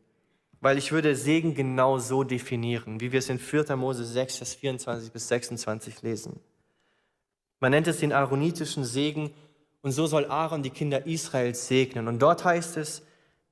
Weil 0.61 0.79
ich 0.79 0.91
würde 0.91 1.15
Segen 1.15 1.53
genau 1.53 1.99
so 1.99 2.23
definieren, 2.23 3.01
wie 3.01 3.11
wir 3.11 3.19
es 3.19 3.29
in 3.29 3.37
4. 3.37 3.75
Mose 3.75 4.03
6, 4.03 4.37
Vers 4.37 4.55
24 4.55 5.11
bis 5.11 5.27
26 5.27 6.01
lesen. 6.01 6.39
Man 7.59 7.69
nennt 7.69 7.87
es 7.87 7.99
den 7.99 8.13
aaronitischen 8.13 8.85
Segen 8.85 9.29
und 9.83 9.91
so 9.91 10.07
soll 10.07 10.25
Aaron 10.25 10.63
die 10.63 10.71
Kinder 10.71 11.05
Israels 11.05 11.67
segnen. 11.67 12.07
Und 12.07 12.17
dort 12.17 12.43
heißt 12.43 12.77
es, 12.77 13.03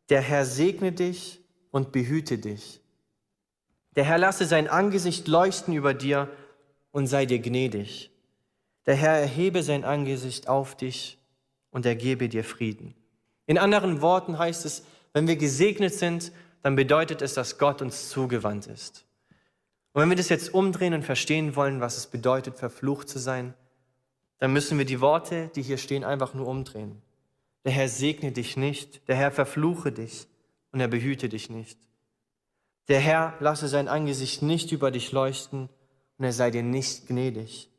der 0.09 0.21
Herr 0.21 0.45
segne 0.45 0.91
dich 0.91 1.39
und 1.69 1.91
behüte 1.91 2.39
dich. 2.39 2.80
Der 3.95 4.05
Herr 4.05 4.17
lasse 4.17 4.45
sein 4.45 4.67
Angesicht 4.67 5.27
leuchten 5.27 5.73
über 5.73 5.93
dir 5.93 6.29
und 6.91 7.07
sei 7.07 7.25
dir 7.25 7.39
gnädig. 7.39 8.11
Der 8.85 8.95
Herr 8.95 9.19
erhebe 9.19 9.63
sein 9.63 9.83
Angesicht 9.83 10.47
auf 10.47 10.75
dich 10.75 11.17
und 11.71 11.85
ergebe 11.85 12.29
dir 12.29 12.43
Frieden. 12.43 12.95
In 13.45 13.57
anderen 13.57 14.01
Worten 14.01 14.39
heißt 14.39 14.65
es, 14.65 14.83
wenn 15.13 15.27
wir 15.27 15.35
gesegnet 15.35 15.93
sind, 15.93 16.31
dann 16.63 16.75
bedeutet 16.75 17.21
es, 17.21 17.33
dass 17.33 17.57
Gott 17.57 17.81
uns 17.81 18.09
zugewandt 18.09 18.67
ist. 18.67 19.05
Und 19.93 20.01
wenn 20.01 20.09
wir 20.09 20.15
das 20.15 20.29
jetzt 20.29 20.53
umdrehen 20.53 20.93
und 20.93 21.03
verstehen 21.03 21.55
wollen, 21.55 21.81
was 21.81 21.97
es 21.97 22.07
bedeutet, 22.07 22.57
verflucht 22.57 23.09
zu 23.09 23.19
sein, 23.19 23.53
dann 24.37 24.53
müssen 24.53 24.77
wir 24.77 24.85
die 24.85 25.01
Worte, 25.01 25.51
die 25.55 25.61
hier 25.61 25.77
stehen, 25.77 26.03
einfach 26.03 26.33
nur 26.33 26.47
umdrehen. 26.47 27.01
Der 27.65 27.71
Herr 27.71 27.89
segne 27.89 28.31
dich 28.31 28.57
nicht, 28.57 29.07
der 29.07 29.15
Herr 29.15 29.31
verfluche 29.31 29.91
dich 29.91 30.27
und 30.71 30.79
er 30.79 30.87
behüte 30.87 31.29
dich 31.29 31.49
nicht. 31.49 31.77
Der 32.87 32.99
Herr 32.99 33.35
lasse 33.39 33.67
sein 33.67 33.87
Angesicht 33.87 34.41
nicht 34.41 34.71
über 34.71 34.91
dich 34.91 35.11
leuchten 35.11 35.69
und 36.17 36.25
er 36.25 36.33
sei 36.33 36.51
dir 36.51 36.63
nicht 36.63 37.07
gnädig. 37.07 37.69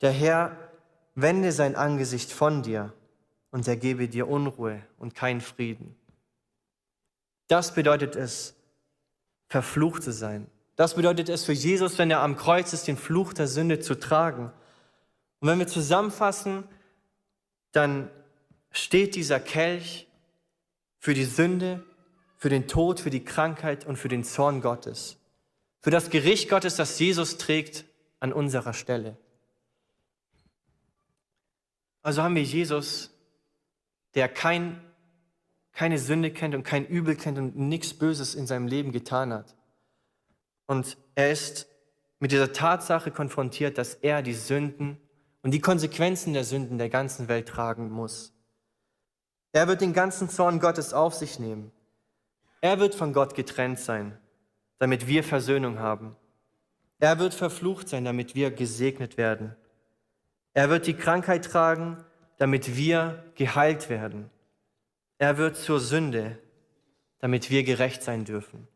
Der 0.00 0.12
Herr 0.12 0.56
wende 1.14 1.52
sein 1.52 1.76
Angesicht 1.76 2.30
von 2.30 2.62
dir 2.62 2.92
und 3.50 3.66
er 3.66 3.76
gebe 3.76 4.08
dir 4.08 4.28
Unruhe 4.28 4.82
und 4.98 5.14
keinen 5.14 5.40
Frieden. 5.40 5.96
Das 7.48 7.74
bedeutet 7.74 8.16
es, 8.16 8.54
verflucht 9.48 10.02
zu 10.02 10.12
sein. 10.12 10.46
Das 10.74 10.94
bedeutet 10.94 11.28
es 11.28 11.44
für 11.44 11.52
Jesus, 11.52 11.96
wenn 11.98 12.10
er 12.10 12.20
am 12.20 12.36
Kreuz 12.36 12.72
ist, 12.72 12.86
den 12.86 12.98
Fluch 12.98 13.32
der 13.32 13.46
Sünde 13.46 13.80
zu 13.80 13.94
tragen. 13.94 14.52
Und 15.40 15.48
wenn 15.48 15.58
wir 15.58 15.66
zusammenfassen, 15.66 16.64
dann 17.72 18.10
steht 18.72 19.14
dieser 19.14 19.40
Kelch 19.40 20.06
für 20.98 21.14
die 21.14 21.24
Sünde, 21.24 21.82
für 22.46 22.50
den 22.50 22.68
Tod, 22.68 23.00
für 23.00 23.10
die 23.10 23.24
Krankheit 23.24 23.86
und 23.86 23.96
für 23.96 24.06
den 24.06 24.22
Zorn 24.22 24.60
Gottes. 24.60 25.16
Für 25.80 25.90
das 25.90 26.10
Gericht 26.10 26.48
Gottes, 26.48 26.76
das 26.76 26.96
Jesus 26.96 27.38
trägt 27.38 27.84
an 28.20 28.32
unserer 28.32 28.72
Stelle. 28.72 29.16
Also 32.02 32.22
haben 32.22 32.36
wir 32.36 32.44
Jesus, 32.44 33.10
der 34.14 34.28
kein, 34.28 34.80
keine 35.72 35.98
Sünde 35.98 36.30
kennt 36.30 36.54
und 36.54 36.62
kein 36.62 36.86
Übel 36.86 37.16
kennt 37.16 37.36
und 37.36 37.56
nichts 37.56 37.94
Böses 37.94 38.36
in 38.36 38.46
seinem 38.46 38.68
Leben 38.68 38.92
getan 38.92 39.32
hat. 39.32 39.56
Und 40.66 40.96
er 41.16 41.32
ist 41.32 41.66
mit 42.20 42.30
dieser 42.30 42.52
Tatsache 42.52 43.10
konfrontiert, 43.10 43.76
dass 43.76 43.94
er 43.94 44.22
die 44.22 44.34
Sünden 44.34 44.98
und 45.42 45.50
die 45.50 45.60
Konsequenzen 45.60 46.32
der 46.32 46.44
Sünden 46.44 46.78
der 46.78 46.90
ganzen 46.90 47.26
Welt 47.26 47.48
tragen 47.48 47.90
muss. 47.90 48.32
Er 49.50 49.66
wird 49.66 49.80
den 49.80 49.92
ganzen 49.92 50.28
Zorn 50.28 50.60
Gottes 50.60 50.94
auf 50.94 51.12
sich 51.12 51.40
nehmen. 51.40 51.72
Er 52.66 52.80
wird 52.80 52.96
von 52.96 53.12
Gott 53.12 53.36
getrennt 53.36 53.78
sein, 53.78 54.18
damit 54.80 55.06
wir 55.06 55.22
Versöhnung 55.22 55.78
haben. 55.78 56.16
Er 56.98 57.20
wird 57.20 57.32
verflucht 57.32 57.88
sein, 57.88 58.04
damit 58.04 58.34
wir 58.34 58.50
gesegnet 58.50 59.16
werden. 59.16 59.54
Er 60.52 60.68
wird 60.68 60.88
die 60.88 60.94
Krankheit 60.94 61.44
tragen, 61.44 62.04
damit 62.38 62.76
wir 62.76 63.22
geheilt 63.36 63.88
werden. 63.88 64.30
Er 65.16 65.38
wird 65.38 65.56
zur 65.56 65.78
Sünde, 65.78 66.40
damit 67.20 67.50
wir 67.50 67.62
gerecht 67.62 68.02
sein 68.02 68.24
dürfen. 68.24 68.66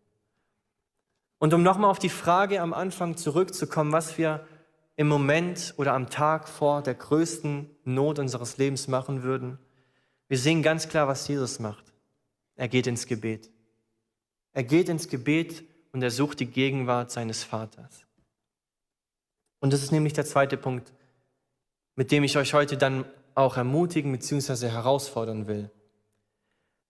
Und 1.40 1.52
um 1.52 1.64
nochmal 1.64 1.90
auf 1.90 1.98
die 1.98 2.10
Frage 2.10 2.60
am 2.60 2.72
Anfang 2.72 3.16
zurückzukommen, 3.16 3.90
was 3.90 4.16
wir 4.16 4.46
im 4.94 5.08
Moment 5.08 5.74
oder 5.78 5.94
am 5.94 6.08
Tag 6.08 6.48
vor 6.48 6.80
der 6.82 6.94
größten 6.94 7.68
Not 7.82 8.20
unseres 8.20 8.56
Lebens 8.56 8.86
machen 8.86 9.24
würden. 9.24 9.58
Wir 10.28 10.38
sehen 10.38 10.62
ganz 10.62 10.88
klar, 10.88 11.08
was 11.08 11.26
Jesus 11.26 11.58
macht. 11.58 11.92
Er 12.54 12.68
geht 12.68 12.86
ins 12.86 13.08
Gebet. 13.08 13.50
Er 14.52 14.64
geht 14.64 14.88
ins 14.88 15.08
Gebet 15.08 15.64
und 15.92 16.02
er 16.02 16.10
sucht 16.10 16.40
die 16.40 16.46
Gegenwart 16.46 17.10
seines 17.10 17.44
Vaters. 17.44 18.04
Und 19.60 19.72
das 19.72 19.82
ist 19.82 19.92
nämlich 19.92 20.12
der 20.12 20.24
zweite 20.24 20.56
Punkt, 20.56 20.92
mit 21.94 22.10
dem 22.10 22.24
ich 22.24 22.36
euch 22.36 22.54
heute 22.54 22.76
dann 22.76 23.04
auch 23.34 23.56
ermutigen 23.56 24.12
bzw. 24.12 24.68
herausfordern 24.68 25.46
will. 25.46 25.70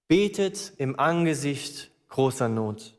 Betet 0.08 0.72
im 0.78 0.98
Angesicht 0.98 1.90
großer 2.08 2.48
Not. 2.48 2.96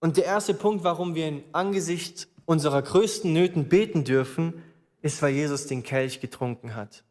Und 0.00 0.16
der 0.16 0.24
erste 0.24 0.54
Punkt, 0.54 0.84
warum 0.84 1.14
wir 1.14 1.28
im 1.28 1.42
Angesicht 1.52 2.28
unserer 2.44 2.82
größten 2.82 3.32
Nöten 3.32 3.68
beten 3.68 4.04
dürfen, 4.04 4.62
ist, 5.02 5.22
weil 5.22 5.34
Jesus 5.34 5.66
den 5.66 5.82
Kelch 5.82 6.20
getrunken 6.20 6.74
hat. 6.74 7.04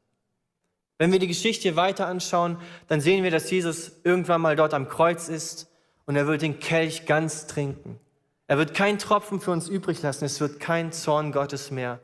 Wenn 0.97 1.11
wir 1.11 1.19
die 1.19 1.27
Geschichte 1.27 1.75
weiter 1.75 2.07
anschauen, 2.07 2.57
dann 2.87 3.01
sehen 3.01 3.23
wir, 3.23 3.31
dass 3.31 3.51
Jesus 3.51 3.91
irgendwann 4.03 4.41
mal 4.41 4.55
dort 4.55 4.73
am 4.73 4.87
Kreuz 4.87 5.27
ist 5.27 5.69
und 6.05 6.15
er 6.15 6.27
wird 6.27 6.41
den 6.41 6.59
Kelch 6.59 7.05
ganz 7.05 7.47
trinken. 7.47 7.99
Er 8.47 8.57
wird 8.57 8.73
keinen 8.73 8.99
Tropfen 8.99 9.41
für 9.41 9.51
uns 9.51 9.67
übrig 9.67 10.01
lassen. 10.01 10.25
Es 10.25 10.39
wird 10.39 10.59
kein 10.59 10.91
Zorn 10.91 11.31
Gottes 11.31 11.71
mehr 11.71 11.99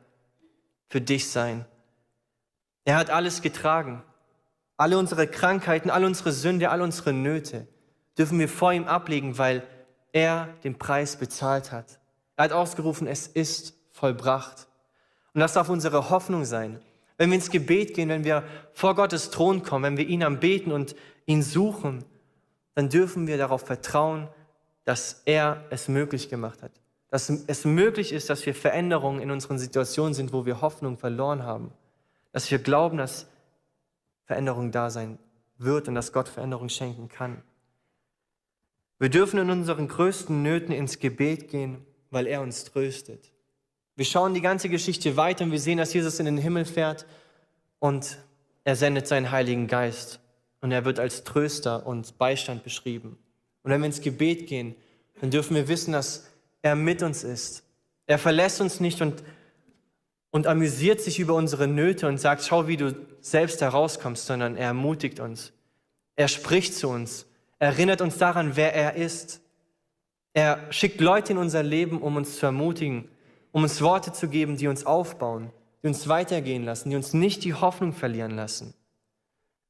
für 0.89 0.99
dich 0.99 1.29
sein. 1.29 1.65
Er 2.83 2.97
hat 2.97 3.09
alles 3.09 3.41
getragen. 3.41 4.03
Alle 4.75 4.97
unsere 4.97 5.27
Krankheiten, 5.27 5.91
all 5.91 6.03
unsere 6.03 6.31
Sünde, 6.31 6.71
all 6.71 6.81
unsere 6.81 7.13
Nöte 7.13 7.67
dürfen 8.17 8.39
wir 8.39 8.49
vor 8.49 8.73
ihm 8.73 8.87
ablegen, 8.87 9.37
weil 9.37 9.63
er 10.11 10.49
den 10.63 10.77
Preis 10.77 11.15
bezahlt 11.15 11.71
hat. 11.71 11.99
Er 12.35 12.45
hat 12.45 12.51
ausgerufen, 12.51 13.07
es 13.07 13.27
ist 13.27 13.75
vollbracht. 13.91 14.67
Und 15.33 15.39
das 15.39 15.53
darf 15.53 15.69
unsere 15.69 16.09
Hoffnung 16.09 16.43
sein. 16.43 16.81
Wenn 17.21 17.29
wir 17.29 17.35
ins 17.35 17.51
Gebet 17.51 17.93
gehen, 17.93 18.09
wenn 18.09 18.23
wir 18.23 18.43
vor 18.73 18.95
Gottes 18.95 19.29
Thron 19.29 19.61
kommen, 19.61 19.83
wenn 19.83 19.97
wir 19.97 20.07
ihn 20.07 20.23
anbeten 20.23 20.71
und 20.71 20.95
ihn 21.27 21.43
suchen, 21.43 22.03
dann 22.73 22.89
dürfen 22.89 23.27
wir 23.27 23.37
darauf 23.37 23.61
vertrauen, 23.61 24.27
dass 24.85 25.21
er 25.25 25.63
es 25.69 25.87
möglich 25.87 26.29
gemacht 26.29 26.63
hat. 26.63 26.71
Dass 27.09 27.29
es 27.29 27.63
möglich 27.63 28.11
ist, 28.11 28.31
dass 28.31 28.43
wir 28.47 28.55
Veränderungen 28.55 29.21
in 29.21 29.29
unseren 29.29 29.59
Situationen 29.59 30.15
sind, 30.15 30.33
wo 30.33 30.47
wir 30.47 30.61
Hoffnung 30.61 30.97
verloren 30.97 31.43
haben. 31.43 31.71
Dass 32.31 32.49
wir 32.49 32.57
glauben, 32.57 32.97
dass 32.97 33.27
Veränderung 34.25 34.71
da 34.71 34.89
sein 34.89 35.19
wird 35.59 35.87
und 35.87 35.93
dass 35.93 36.13
Gott 36.13 36.27
Veränderung 36.27 36.69
schenken 36.69 37.07
kann. 37.07 37.43
Wir 38.97 39.09
dürfen 39.09 39.37
in 39.37 39.51
unseren 39.51 39.87
größten 39.87 40.41
Nöten 40.41 40.73
ins 40.73 40.97
Gebet 40.97 41.49
gehen 41.49 41.85
weil 42.11 42.27
er 42.27 42.41
uns 42.41 42.65
tröstet. 42.65 43.31
Wir 43.95 44.05
schauen 44.05 44.33
die 44.33 44.41
ganze 44.41 44.69
Geschichte 44.69 45.17
weiter 45.17 45.43
und 45.43 45.51
wir 45.51 45.59
sehen, 45.59 45.77
dass 45.77 45.93
Jesus 45.93 46.19
in 46.19 46.25
den 46.25 46.37
Himmel 46.37 46.65
fährt 46.65 47.05
und 47.79 48.17
er 48.63 48.75
sendet 48.75 49.07
seinen 49.07 49.31
Heiligen 49.31 49.67
Geist 49.67 50.19
und 50.61 50.71
er 50.71 50.85
wird 50.85 50.99
als 50.99 51.23
Tröster 51.23 51.85
und 51.85 52.17
Beistand 52.17 52.63
beschrieben. 52.63 53.17
Und 53.63 53.71
wenn 53.71 53.81
wir 53.81 53.87
ins 53.87 54.01
Gebet 54.01 54.47
gehen, 54.47 54.75
dann 55.19 55.29
dürfen 55.29 55.55
wir 55.55 55.67
wissen, 55.67 55.91
dass 55.91 56.27
er 56.61 56.75
mit 56.75 57.03
uns 57.03 57.23
ist. 57.23 57.63
Er 58.07 58.17
verlässt 58.17 58.61
uns 58.61 58.79
nicht 58.79 59.01
und, 59.01 59.23
und 60.31 60.47
amüsiert 60.47 61.01
sich 61.01 61.19
über 61.19 61.35
unsere 61.35 61.67
Nöte 61.67 62.07
und 62.07 62.19
sagt, 62.19 62.43
schau, 62.43 62.67
wie 62.67 62.77
du 62.77 62.95
selbst 63.19 63.61
herauskommst, 63.61 64.25
sondern 64.25 64.55
er 64.55 64.67
ermutigt 64.67 65.19
uns. 65.19 65.53
Er 66.15 66.27
spricht 66.27 66.75
zu 66.75 66.87
uns, 66.87 67.25
erinnert 67.59 68.01
uns 68.01 68.17
daran, 68.17 68.55
wer 68.55 68.73
er 68.73 68.95
ist. 68.95 69.41
Er 70.33 70.71
schickt 70.71 71.01
Leute 71.01 71.33
in 71.33 71.37
unser 71.37 71.63
Leben, 71.63 72.01
um 72.01 72.15
uns 72.15 72.37
zu 72.37 72.45
ermutigen, 72.45 73.09
um 73.51 73.63
uns 73.63 73.81
Worte 73.81 74.13
zu 74.13 74.27
geben, 74.27 74.57
die 74.57 74.67
uns 74.67 74.85
aufbauen, 74.85 75.51
die 75.83 75.87
uns 75.87 76.07
weitergehen 76.07 76.63
lassen, 76.63 76.89
die 76.89 76.95
uns 76.95 77.13
nicht 77.13 77.43
die 77.43 77.53
Hoffnung 77.53 77.93
verlieren 77.93 78.31
lassen, 78.31 78.73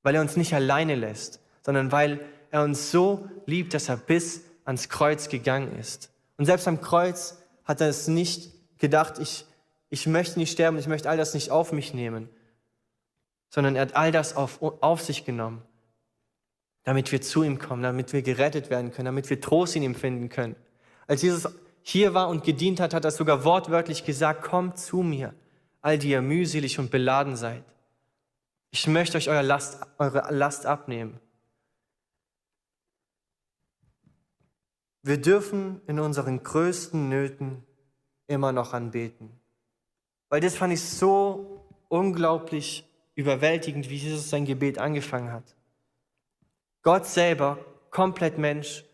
weil 0.03 0.15
er 0.15 0.21
uns 0.21 0.37
nicht 0.37 0.53
alleine 0.53 0.95
lässt, 0.95 1.39
sondern 1.63 1.91
weil 1.91 2.19
er 2.51 2.63
uns 2.63 2.91
so 2.91 3.27
liebt, 3.45 3.73
dass 3.73 3.89
er 3.89 3.97
bis 3.97 4.43
ans 4.65 4.89
Kreuz 4.89 5.29
gegangen 5.29 5.77
ist. 5.77 6.11
Und 6.37 6.45
selbst 6.45 6.67
am 6.67 6.81
Kreuz 6.81 7.37
hat 7.63 7.81
er 7.81 7.89
es 7.89 8.07
nicht 8.07 8.51
gedacht, 8.77 9.19
ich, 9.19 9.45
ich 9.89 10.07
möchte 10.07 10.39
nicht 10.39 10.51
sterben, 10.51 10.77
ich 10.77 10.87
möchte 10.87 11.09
all 11.09 11.17
das 11.17 11.33
nicht 11.33 11.51
auf 11.51 11.71
mich 11.71 11.93
nehmen, 11.93 12.29
sondern 13.49 13.75
er 13.75 13.83
hat 13.83 13.95
all 13.95 14.11
das 14.11 14.35
auf, 14.35 14.61
auf 14.61 15.01
sich 15.01 15.25
genommen, 15.25 15.61
damit 16.83 17.11
wir 17.11 17.21
zu 17.21 17.43
ihm 17.43 17.59
kommen, 17.59 17.83
damit 17.83 18.13
wir 18.13 18.21
gerettet 18.21 18.69
werden 18.69 18.91
können, 18.91 19.05
damit 19.05 19.29
wir 19.29 19.39
Trost 19.39 19.75
in 19.75 19.83
ihm 19.83 19.95
finden 19.95 20.29
können. 20.29 20.55
Als 21.07 21.21
Jesus 21.21 21.47
hier 21.83 22.13
war 22.13 22.29
und 22.29 22.43
gedient 22.43 22.79
hat, 22.79 22.93
hat 22.93 23.05
er 23.05 23.11
sogar 23.11 23.43
wortwörtlich 23.43 24.05
gesagt, 24.05 24.43
kommt 24.43 24.77
zu 24.77 24.97
mir, 24.97 25.33
all 25.81 25.97
die 25.97 26.09
ihr 26.09 26.21
mühselig 26.21 26.79
und 26.79 26.91
beladen 26.91 27.35
seid. 27.35 27.63
Ich 28.69 28.87
möchte 28.87 29.17
euch 29.17 29.29
eure 29.29 29.41
Last, 29.41 29.79
eure 29.97 30.33
Last 30.33 30.65
abnehmen. 30.65 31.19
Wir 35.03 35.19
dürfen 35.19 35.81
in 35.87 35.99
unseren 35.99 36.43
größten 36.43 37.09
Nöten 37.09 37.63
immer 38.27 38.51
noch 38.51 38.73
anbeten. 38.73 39.31
Weil 40.29 40.41
das 40.41 40.55
fand 40.55 40.73
ich 40.73 40.81
so 40.81 41.65
unglaublich 41.89 42.87
überwältigend, 43.15 43.89
wie 43.89 43.95
Jesus 43.95 44.29
sein 44.29 44.45
Gebet 44.45 44.77
angefangen 44.77 45.31
hat. 45.31 45.55
Gott 46.83 47.05
selber, 47.05 47.57
komplett 47.89 48.37
Mensch 48.37 48.85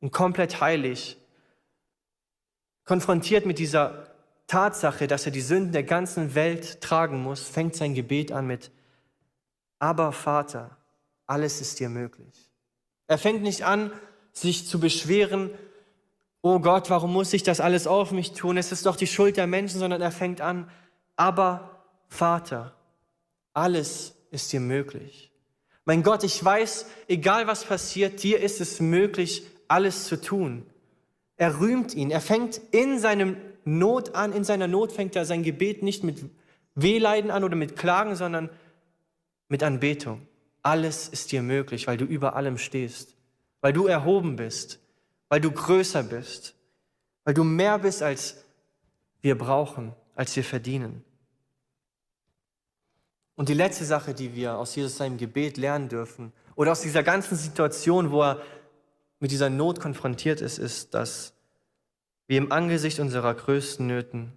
und 0.00 0.12
komplett 0.12 0.60
heilig, 0.60 1.18
konfrontiert 2.86 3.44
mit 3.44 3.58
dieser 3.58 4.06
Tatsache, 4.46 5.06
dass 5.06 5.26
er 5.26 5.32
die 5.32 5.40
Sünden 5.40 5.72
der 5.72 5.82
ganzen 5.82 6.34
Welt 6.34 6.80
tragen 6.80 7.22
muss, 7.22 7.42
fängt 7.42 7.74
sein 7.74 7.94
Gebet 7.94 8.32
an 8.32 8.46
mit, 8.46 8.70
aber 9.78 10.12
Vater, 10.12 10.78
alles 11.26 11.60
ist 11.60 11.80
dir 11.80 11.88
möglich. 11.88 12.50
Er 13.08 13.18
fängt 13.18 13.42
nicht 13.42 13.64
an, 13.64 13.92
sich 14.32 14.66
zu 14.66 14.80
beschweren, 14.80 15.50
oh 16.42 16.60
Gott, 16.60 16.88
warum 16.90 17.12
muss 17.12 17.32
ich 17.32 17.42
das 17.42 17.60
alles 17.60 17.86
auf 17.86 18.12
mich 18.12 18.32
tun? 18.32 18.56
Es 18.56 18.72
ist 18.72 18.86
doch 18.86 18.96
die 18.96 19.06
Schuld 19.06 19.36
der 19.36 19.46
Menschen, 19.46 19.80
sondern 19.80 20.00
er 20.00 20.12
fängt 20.12 20.40
an, 20.40 20.70
aber 21.16 21.82
Vater, 22.08 22.74
alles 23.52 24.14
ist 24.30 24.52
dir 24.52 24.60
möglich. 24.60 25.32
Mein 25.84 26.02
Gott, 26.02 26.24
ich 26.24 26.44
weiß, 26.44 26.86
egal 27.08 27.46
was 27.46 27.64
passiert, 27.64 28.22
dir 28.22 28.40
ist 28.40 28.60
es 28.60 28.80
möglich, 28.80 29.46
alles 29.68 30.04
zu 30.04 30.20
tun. 30.20 30.66
Er 31.36 31.60
rühmt 31.60 31.94
ihn. 31.94 32.10
Er 32.10 32.20
fängt 32.20 32.60
in 32.70 32.98
seinem 32.98 33.36
Not 33.64 34.14
an, 34.14 34.32
in 34.32 34.44
seiner 34.44 34.68
Not 34.68 34.92
fängt 34.92 35.16
er 35.16 35.24
sein 35.24 35.42
Gebet 35.42 35.82
nicht 35.82 36.04
mit 36.04 36.24
Wehleiden 36.74 37.30
an 37.30 37.44
oder 37.44 37.56
mit 37.56 37.76
Klagen, 37.76 38.16
sondern 38.16 38.50
mit 39.48 39.62
Anbetung. 39.62 40.26
Alles 40.62 41.08
ist 41.08 41.32
dir 41.32 41.42
möglich, 41.42 41.86
weil 41.86 41.96
du 41.96 42.04
über 42.04 42.36
allem 42.36 42.58
stehst 42.58 43.16
weil 43.66 43.72
du 43.72 43.86
erhoben 43.86 44.36
bist, 44.36 44.78
weil 45.28 45.40
du 45.40 45.50
größer 45.50 46.04
bist, 46.04 46.54
weil 47.24 47.34
du 47.34 47.42
mehr 47.42 47.80
bist, 47.80 48.00
als 48.00 48.44
wir 49.22 49.36
brauchen, 49.36 49.92
als 50.14 50.36
wir 50.36 50.44
verdienen. 50.44 51.02
Und 53.34 53.48
die 53.48 53.54
letzte 53.54 53.84
Sache, 53.84 54.14
die 54.14 54.36
wir 54.36 54.56
aus 54.56 54.76
Jesus 54.76 54.96
seinem 54.96 55.16
Gebet 55.16 55.56
lernen 55.56 55.88
dürfen, 55.88 56.32
oder 56.54 56.70
aus 56.70 56.80
dieser 56.80 57.02
ganzen 57.02 57.36
Situation, 57.36 58.12
wo 58.12 58.22
er 58.22 58.40
mit 59.20 59.30
dieser 59.30 59.50
Not 59.50 59.80
konfrontiert 59.80 60.40
ist, 60.40 60.58
ist, 60.58 60.94
dass 60.94 61.32
wir 62.26 62.38
im 62.38 62.52
Angesicht 62.52 62.98
unserer 62.98 63.34
größten 63.34 63.86
Nöten 63.86 64.32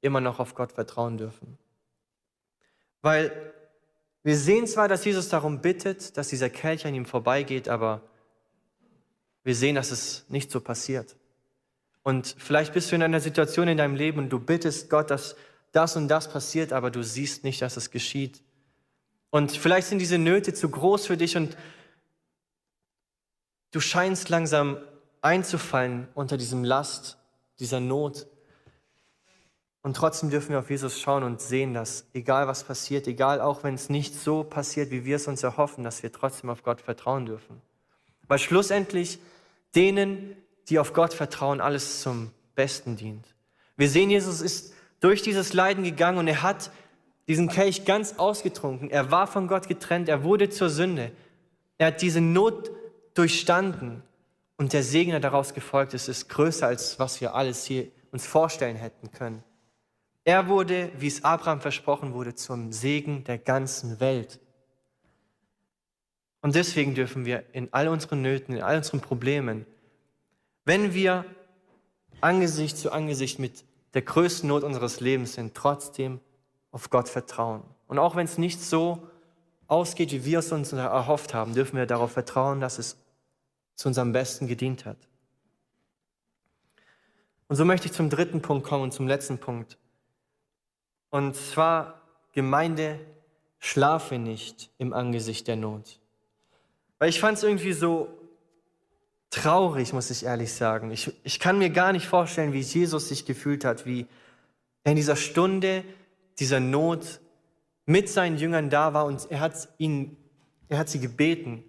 immer 0.00 0.20
noch 0.20 0.38
auf 0.38 0.54
Gott 0.54 0.72
vertrauen 0.72 1.18
dürfen. 1.18 1.58
Weil 3.02 3.32
wir 4.22 4.36
sehen 4.36 4.66
zwar, 4.66 4.88
dass 4.88 5.04
Jesus 5.04 5.28
darum 5.28 5.60
bittet, 5.60 6.16
dass 6.16 6.28
dieser 6.28 6.50
Kelch 6.50 6.86
an 6.86 6.94
ihm 6.94 7.06
vorbeigeht, 7.06 7.68
aber 7.68 8.02
wir 9.44 9.54
sehen, 9.54 9.76
dass 9.76 9.90
es 9.90 10.24
nicht 10.28 10.50
so 10.50 10.60
passiert. 10.60 11.16
Und 12.02 12.34
vielleicht 12.38 12.72
bist 12.72 12.90
du 12.90 12.96
in 12.96 13.02
einer 13.02 13.20
Situation 13.20 13.68
in 13.68 13.78
deinem 13.78 13.96
Leben 13.96 14.18
und 14.18 14.30
du 14.30 14.40
bittest 14.40 14.90
Gott, 14.90 15.10
dass 15.10 15.36
das 15.72 15.96
und 15.96 16.08
das 16.08 16.30
passiert, 16.30 16.72
aber 16.72 16.90
du 16.90 17.02
siehst 17.02 17.44
nicht, 17.44 17.62
dass 17.62 17.76
es 17.76 17.90
geschieht. 17.90 18.42
Und 19.30 19.52
vielleicht 19.52 19.88
sind 19.88 19.98
diese 19.98 20.18
Nöte 20.18 20.54
zu 20.54 20.68
groß 20.68 21.06
für 21.06 21.16
dich 21.16 21.36
und 21.36 21.56
du 23.76 23.80
scheinst 23.80 24.30
langsam 24.30 24.78
einzufallen 25.20 26.08
unter 26.14 26.38
diesem 26.38 26.64
Last, 26.64 27.18
dieser 27.60 27.78
Not. 27.78 28.26
Und 29.82 29.94
trotzdem 29.94 30.30
dürfen 30.30 30.52
wir 30.52 30.60
auf 30.60 30.70
Jesus 30.70 30.98
schauen 30.98 31.22
und 31.22 31.42
sehen, 31.42 31.74
dass 31.74 32.06
egal 32.14 32.48
was 32.48 32.64
passiert, 32.64 33.06
egal 33.06 33.38
auch 33.42 33.64
wenn 33.64 33.74
es 33.74 33.90
nicht 33.90 34.14
so 34.14 34.44
passiert, 34.44 34.90
wie 34.92 35.04
wir 35.04 35.16
es 35.16 35.28
uns 35.28 35.42
erhoffen, 35.42 35.84
dass 35.84 36.02
wir 36.02 36.10
trotzdem 36.10 36.48
auf 36.48 36.62
Gott 36.62 36.80
vertrauen 36.80 37.26
dürfen. 37.26 37.60
Weil 38.26 38.38
schlussendlich 38.38 39.18
denen, 39.74 40.34
die 40.70 40.78
auf 40.78 40.94
Gott 40.94 41.12
vertrauen, 41.12 41.60
alles 41.60 42.00
zum 42.00 42.30
Besten 42.54 42.96
dient. 42.96 43.26
Wir 43.76 43.90
sehen, 43.90 44.08
Jesus 44.08 44.40
ist 44.40 44.72
durch 45.00 45.20
dieses 45.20 45.52
Leiden 45.52 45.84
gegangen 45.84 46.16
und 46.16 46.28
er 46.28 46.42
hat 46.42 46.70
diesen 47.28 47.48
Kelch 47.48 47.84
ganz 47.84 48.14
ausgetrunken. 48.16 48.88
Er 48.88 49.10
war 49.10 49.26
von 49.26 49.48
Gott 49.48 49.68
getrennt, 49.68 50.08
er 50.08 50.24
wurde 50.24 50.48
zur 50.48 50.70
Sünde. 50.70 51.12
Er 51.76 51.88
hat 51.88 52.00
diese 52.00 52.22
Not 52.22 52.70
durchstanden 53.18 54.02
und 54.56 54.72
der 54.72 54.82
Segen, 54.82 55.10
der 55.10 55.20
daraus 55.20 55.54
gefolgt 55.54 55.94
ist, 55.94 56.08
ist 56.08 56.28
größer, 56.28 56.66
als 56.66 56.98
was 56.98 57.20
wir 57.20 57.34
alles 57.34 57.64
hier 57.64 57.88
uns 58.10 58.26
vorstellen 58.26 58.76
hätten 58.76 59.10
können. 59.12 59.42
Er 60.24 60.48
wurde, 60.48 60.90
wie 60.98 61.06
es 61.06 61.22
Abraham 61.22 61.60
versprochen 61.60 62.12
wurde, 62.12 62.34
zum 62.34 62.72
Segen 62.72 63.24
der 63.24 63.38
ganzen 63.38 64.00
Welt. 64.00 64.40
Und 66.40 66.54
deswegen 66.54 66.94
dürfen 66.94 67.24
wir 67.24 67.44
in 67.52 67.68
all 67.72 67.88
unseren 67.88 68.22
Nöten, 68.22 68.54
in 68.56 68.62
all 68.62 68.76
unseren 68.76 69.00
Problemen, 69.00 69.66
wenn 70.64 70.94
wir 70.94 71.24
Angesicht 72.20 72.76
zu 72.76 72.90
Angesicht 72.90 73.38
mit 73.38 73.64
der 73.94 74.02
größten 74.02 74.48
Not 74.48 74.64
unseres 74.64 75.00
Lebens 75.00 75.34
sind, 75.34 75.54
trotzdem 75.54 76.20
auf 76.72 76.90
Gott 76.90 77.08
vertrauen. 77.08 77.62
Und 77.86 77.98
auch 77.98 78.16
wenn 78.16 78.24
es 78.24 78.36
nicht 78.36 78.60
so 78.60 79.08
ausgeht, 79.68 80.12
wie 80.12 80.24
wir 80.24 80.40
es 80.40 80.52
uns 80.52 80.72
erhofft 80.72 81.34
haben, 81.34 81.54
dürfen 81.54 81.76
wir 81.76 81.86
darauf 81.86 82.12
vertrauen, 82.12 82.60
dass 82.60 82.78
es 82.78 82.96
zu 83.76 83.88
unserem 83.88 84.12
Besten 84.12 84.48
gedient 84.48 84.84
hat. 84.84 84.98
Und 87.48 87.56
so 87.56 87.64
möchte 87.64 87.86
ich 87.86 87.92
zum 87.92 88.10
dritten 88.10 88.42
Punkt 88.42 88.66
kommen 88.66 88.84
und 88.84 88.92
zum 88.92 89.06
letzten 89.06 89.38
Punkt. 89.38 89.78
Und 91.10 91.36
zwar, 91.36 92.02
Gemeinde, 92.32 92.98
schlafe 93.58 94.18
nicht 94.18 94.70
im 94.78 94.92
Angesicht 94.92 95.46
der 95.46 95.56
Not. 95.56 96.00
Weil 96.98 97.10
ich 97.10 97.20
fand 97.20 97.38
es 97.38 97.44
irgendwie 97.44 97.72
so 97.72 98.08
traurig, 99.30 99.92
muss 99.92 100.10
ich 100.10 100.24
ehrlich 100.24 100.52
sagen. 100.52 100.90
Ich, 100.90 101.12
ich 101.22 101.38
kann 101.38 101.58
mir 101.58 101.70
gar 101.70 101.92
nicht 101.92 102.06
vorstellen, 102.06 102.52
wie 102.52 102.60
Jesus 102.60 103.08
sich 103.08 103.26
gefühlt 103.26 103.64
hat, 103.64 103.86
wie 103.86 104.06
er 104.82 104.92
in 104.92 104.96
dieser 104.96 105.16
Stunde 105.16 105.84
dieser 106.38 106.60
Not 106.60 107.20
mit 107.84 108.08
seinen 108.08 108.36
Jüngern 108.38 108.70
da 108.70 108.94
war 108.94 109.06
und 109.06 109.30
er 109.30 109.40
hat, 109.40 109.68
ihn, 109.78 110.16
er 110.68 110.78
hat 110.78 110.88
sie 110.88 111.00
gebeten, 111.00 111.64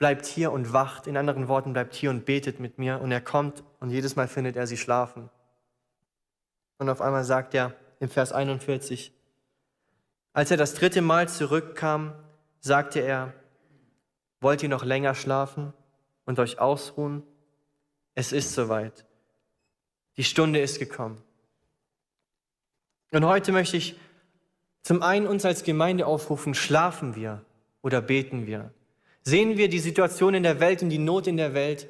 bleibt 0.00 0.26
hier 0.26 0.50
und 0.50 0.72
wacht. 0.72 1.06
In 1.06 1.16
anderen 1.16 1.46
Worten, 1.46 1.74
bleibt 1.74 1.94
hier 1.94 2.10
und 2.10 2.24
betet 2.24 2.58
mit 2.58 2.78
mir. 2.78 3.00
Und 3.00 3.12
er 3.12 3.20
kommt 3.20 3.62
und 3.78 3.90
jedes 3.90 4.16
Mal 4.16 4.26
findet 4.26 4.56
er 4.56 4.66
sie 4.66 4.78
schlafen. 4.78 5.30
Und 6.78 6.88
auf 6.88 7.00
einmal 7.00 7.22
sagt 7.22 7.54
er 7.54 7.74
im 8.00 8.08
Vers 8.08 8.32
41, 8.32 9.12
als 10.32 10.50
er 10.50 10.56
das 10.56 10.74
dritte 10.74 11.02
Mal 11.02 11.28
zurückkam, 11.28 12.14
sagte 12.60 13.00
er, 13.00 13.34
Wollt 14.40 14.62
ihr 14.62 14.70
noch 14.70 14.86
länger 14.86 15.14
schlafen 15.14 15.74
und 16.24 16.38
euch 16.38 16.58
ausruhen? 16.58 17.22
Es 18.14 18.32
ist 18.32 18.54
soweit. 18.54 19.04
Die 20.16 20.24
Stunde 20.24 20.60
ist 20.60 20.78
gekommen. 20.78 21.22
Und 23.12 23.26
heute 23.26 23.52
möchte 23.52 23.76
ich 23.76 24.00
zum 24.82 25.02
einen 25.02 25.26
uns 25.26 25.44
als 25.44 25.62
Gemeinde 25.62 26.06
aufrufen, 26.06 26.54
schlafen 26.54 27.16
wir 27.16 27.44
oder 27.82 28.00
beten 28.00 28.46
wir? 28.46 28.72
Sehen 29.30 29.56
wir 29.56 29.68
die 29.68 29.78
Situation 29.78 30.34
in 30.34 30.42
der 30.42 30.58
Welt 30.58 30.82
und 30.82 30.90
die 30.90 30.98
Not 30.98 31.28
in 31.28 31.36
der 31.36 31.54
Welt 31.54 31.86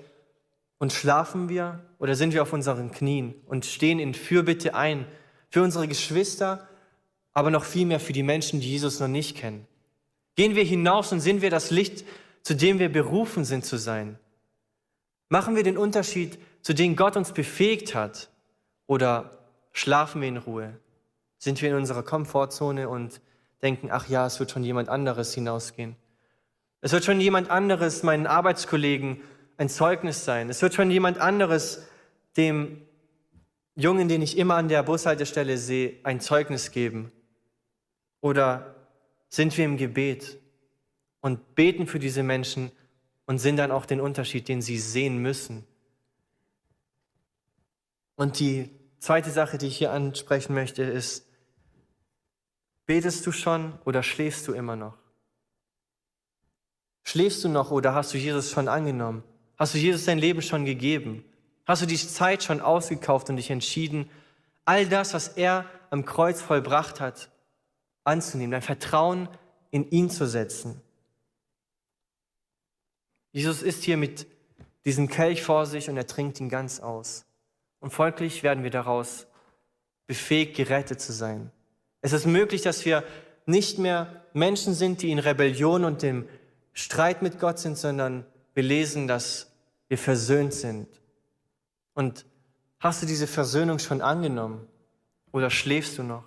und 0.78 0.92
schlafen 0.92 1.48
wir 1.48 1.80
oder 1.98 2.14
sind 2.14 2.34
wir 2.34 2.42
auf 2.42 2.52
unseren 2.52 2.90
Knien 2.90 3.34
und 3.46 3.64
stehen 3.64 3.98
in 3.98 4.12
Fürbitte 4.12 4.74
ein 4.74 5.06
für 5.48 5.62
unsere 5.62 5.88
Geschwister, 5.88 6.68
aber 7.32 7.50
noch 7.50 7.64
viel 7.64 7.86
mehr 7.86 7.98
für 7.98 8.12
die 8.12 8.22
Menschen, 8.22 8.60
die 8.60 8.68
Jesus 8.68 9.00
noch 9.00 9.08
nicht 9.08 9.38
kennen? 9.38 9.66
Gehen 10.36 10.54
wir 10.54 10.64
hinaus 10.64 11.12
und 11.12 11.20
sind 11.20 11.40
wir 11.40 11.48
das 11.48 11.70
Licht 11.70 12.04
zu 12.42 12.54
dem 12.54 12.78
wir 12.78 12.90
berufen 12.90 13.44
sind 13.44 13.64
zu 13.64 13.78
sein. 13.78 14.18
Machen 15.28 15.56
wir 15.56 15.62
den 15.62 15.78
Unterschied, 15.78 16.38
zu 16.62 16.74
dem 16.74 16.96
Gott 16.96 17.16
uns 17.16 17.32
befähigt 17.32 17.94
hat? 17.94 18.30
Oder 18.86 19.38
schlafen 19.72 20.20
wir 20.20 20.28
in 20.28 20.36
Ruhe? 20.36 20.78
Sind 21.38 21.62
wir 21.62 21.70
in 21.70 21.76
unserer 21.76 22.02
Komfortzone 22.02 22.88
und 22.88 23.20
denken, 23.62 23.88
ach 23.90 24.08
ja, 24.08 24.26
es 24.26 24.40
wird 24.40 24.50
schon 24.50 24.64
jemand 24.64 24.88
anderes 24.88 25.32
hinausgehen? 25.32 25.96
Es 26.80 26.92
wird 26.92 27.04
schon 27.04 27.20
jemand 27.20 27.50
anderes 27.50 28.02
meinen 28.02 28.26
Arbeitskollegen 28.26 29.20
ein 29.58 29.68
Zeugnis 29.68 30.24
sein. 30.24 30.48
Es 30.48 30.62
wird 30.62 30.74
schon 30.74 30.90
jemand 30.90 31.18
anderes 31.18 31.86
dem 32.36 32.82
Jungen, 33.74 34.08
den 34.08 34.22
ich 34.22 34.38
immer 34.38 34.56
an 34.56 34.68
der 34.68 34.82
Bushaltestelle 34.82 35.58
sehe, 35.58 35.98
ein 36.02 36.20
Zeugnis 36.20 36.70
geben. 36.70 37.12
Oder 38.20 38.74
sind 39.28 39.56
wir 39.56 39.64
im 39.64 39.76
Gebet 39.76 40.38
und 41.20 41.54
beten 41.54 41.86
für 41.86 41.98
diese 41.98 42.22
Menschen 42.22 42.72
und 43.26 43.38
sind 43.38 43.56
dann 43.56 43.70
auch 43.70 43.86
den 43.86 44.00
Unterschied, 44.00 44.48
den 44.48 44.62
sie 44.62 44.78
sehen 44.78 45.18
müssen. 45.18 45.66
Und 48.16 48.38
die 48.38 48.70
zweite 48.98 49.30
Sache, 49.30 49.56
die 49.56 49.66
ich 49.66 49.78
hier 49.78 49.92
ansprechen 49.92 50.54
möchte, 50.54 50.82
ist, 50.82 51.26
betest 52.86 53.26
du 53.26 53.32
schon 53.32 53.78
oder 53.84 54.02
schläfst 54.02 54.48
du 54.48 54.52
immer 54.52 54.76
noch? 54.76 54.99
Schläfst 57.02 57.42
du 57.44 57.48
noch 57.48 57.70
oder 57.70 57.94
hast 57.94 58.14
du 58.14 58.18
Jesus 58.18 58.50
schon 58.50 58.68
angenommen? 58.68 59.22
Hast 59.56 59.74
du 59.74 59.78
Jesus 59.78 60.04
dein 60.04 60.18
Leben 60.18 60.42
schon 60.42 60.64
gegeben? 60.64 61.24
Hast 61.66 61.82
du 61.82 61.86
die 61.86 61.96
Zeit 61.96 62.42
schon 62.42 62.60
ausgekauft 62.60 63.30
und 63.30 63.36
dich 63.36 63.50
entschieden, 63.50 64.10
all 64.64 64.86
das, 64.86 65.14
was 65.14 65.28
er 65.28 65.66
am 65.90 66.04
Kreuz 66.04 66.40
vollbracht 66.40 67.00
hat, 67.00 67.30
anzunehmen, 68.04 68.52
dein 68.52 68.62
Vertrauen 68.62 69.28
in 69.70 69.88
ihn 69.90 70.10
zu 70.10 70.26
setzen? 70.26 70.80
Jesus 73.32 73.62
ist 73.62 73.84
hier 73.84 73.96
mit 73.96 74.26
diesem 74.84 75.08
Kelch 75.08 75.42
vor 75.42 75.66
sich 75.66 75.88
und 75.88 75.96
er 75.96 76.06
trinkt 76.06 76.40
ihn 76.40 76.48
ganz 76.48 76.80
aus. 76.80 77.26
Und 77.80 77.92
folglich 77.92 78.42
werden 78.42 78.64
wir 78.64 78.70
daraus 78.70 79.26
befähigt, 80.06 80.56
gerettet 80.56 81.00
zu 81.00 81.12
sein. 81.12 81.50
Es 82.00 82.12
ist 82.12 82.26
möglich, 82.26 82.62
dass 82.62 82.84
wir 82.84 83.04
nicht 83.46 83.78
mehr 83.78 84.24
Menschen 84.32 84.74
sind, 84.74 85.02
die 85.02 85.10
in 85.10 85.18
Rebellion 85.18 85.84
und 85.84 86.02
im 86.02 86.28
Streit 86.72 87.22
mit 87.22 87.38
Gott 87.40 87.58
sind, 87.58 87.76
sondern 87.76 88.24
wir 88.54 88.62
lesen, 88.62 89.08
dass 89.08 89.50
wir 89.88 89.98
versöhnt 89.98 90.54
sind. 90.54 90.88
Und 91.94 92.24
hast 92.78 93.02
du 93.02 93.06
diese 93.06 93.26
Versöhnung 93.26 93.78
schon 93.78 94.00
angenommen 94.00 94.66
oder 95.32 95.50
schläfst 95.50 95.98
du 95.98 96.02
noch? 96.02 96.24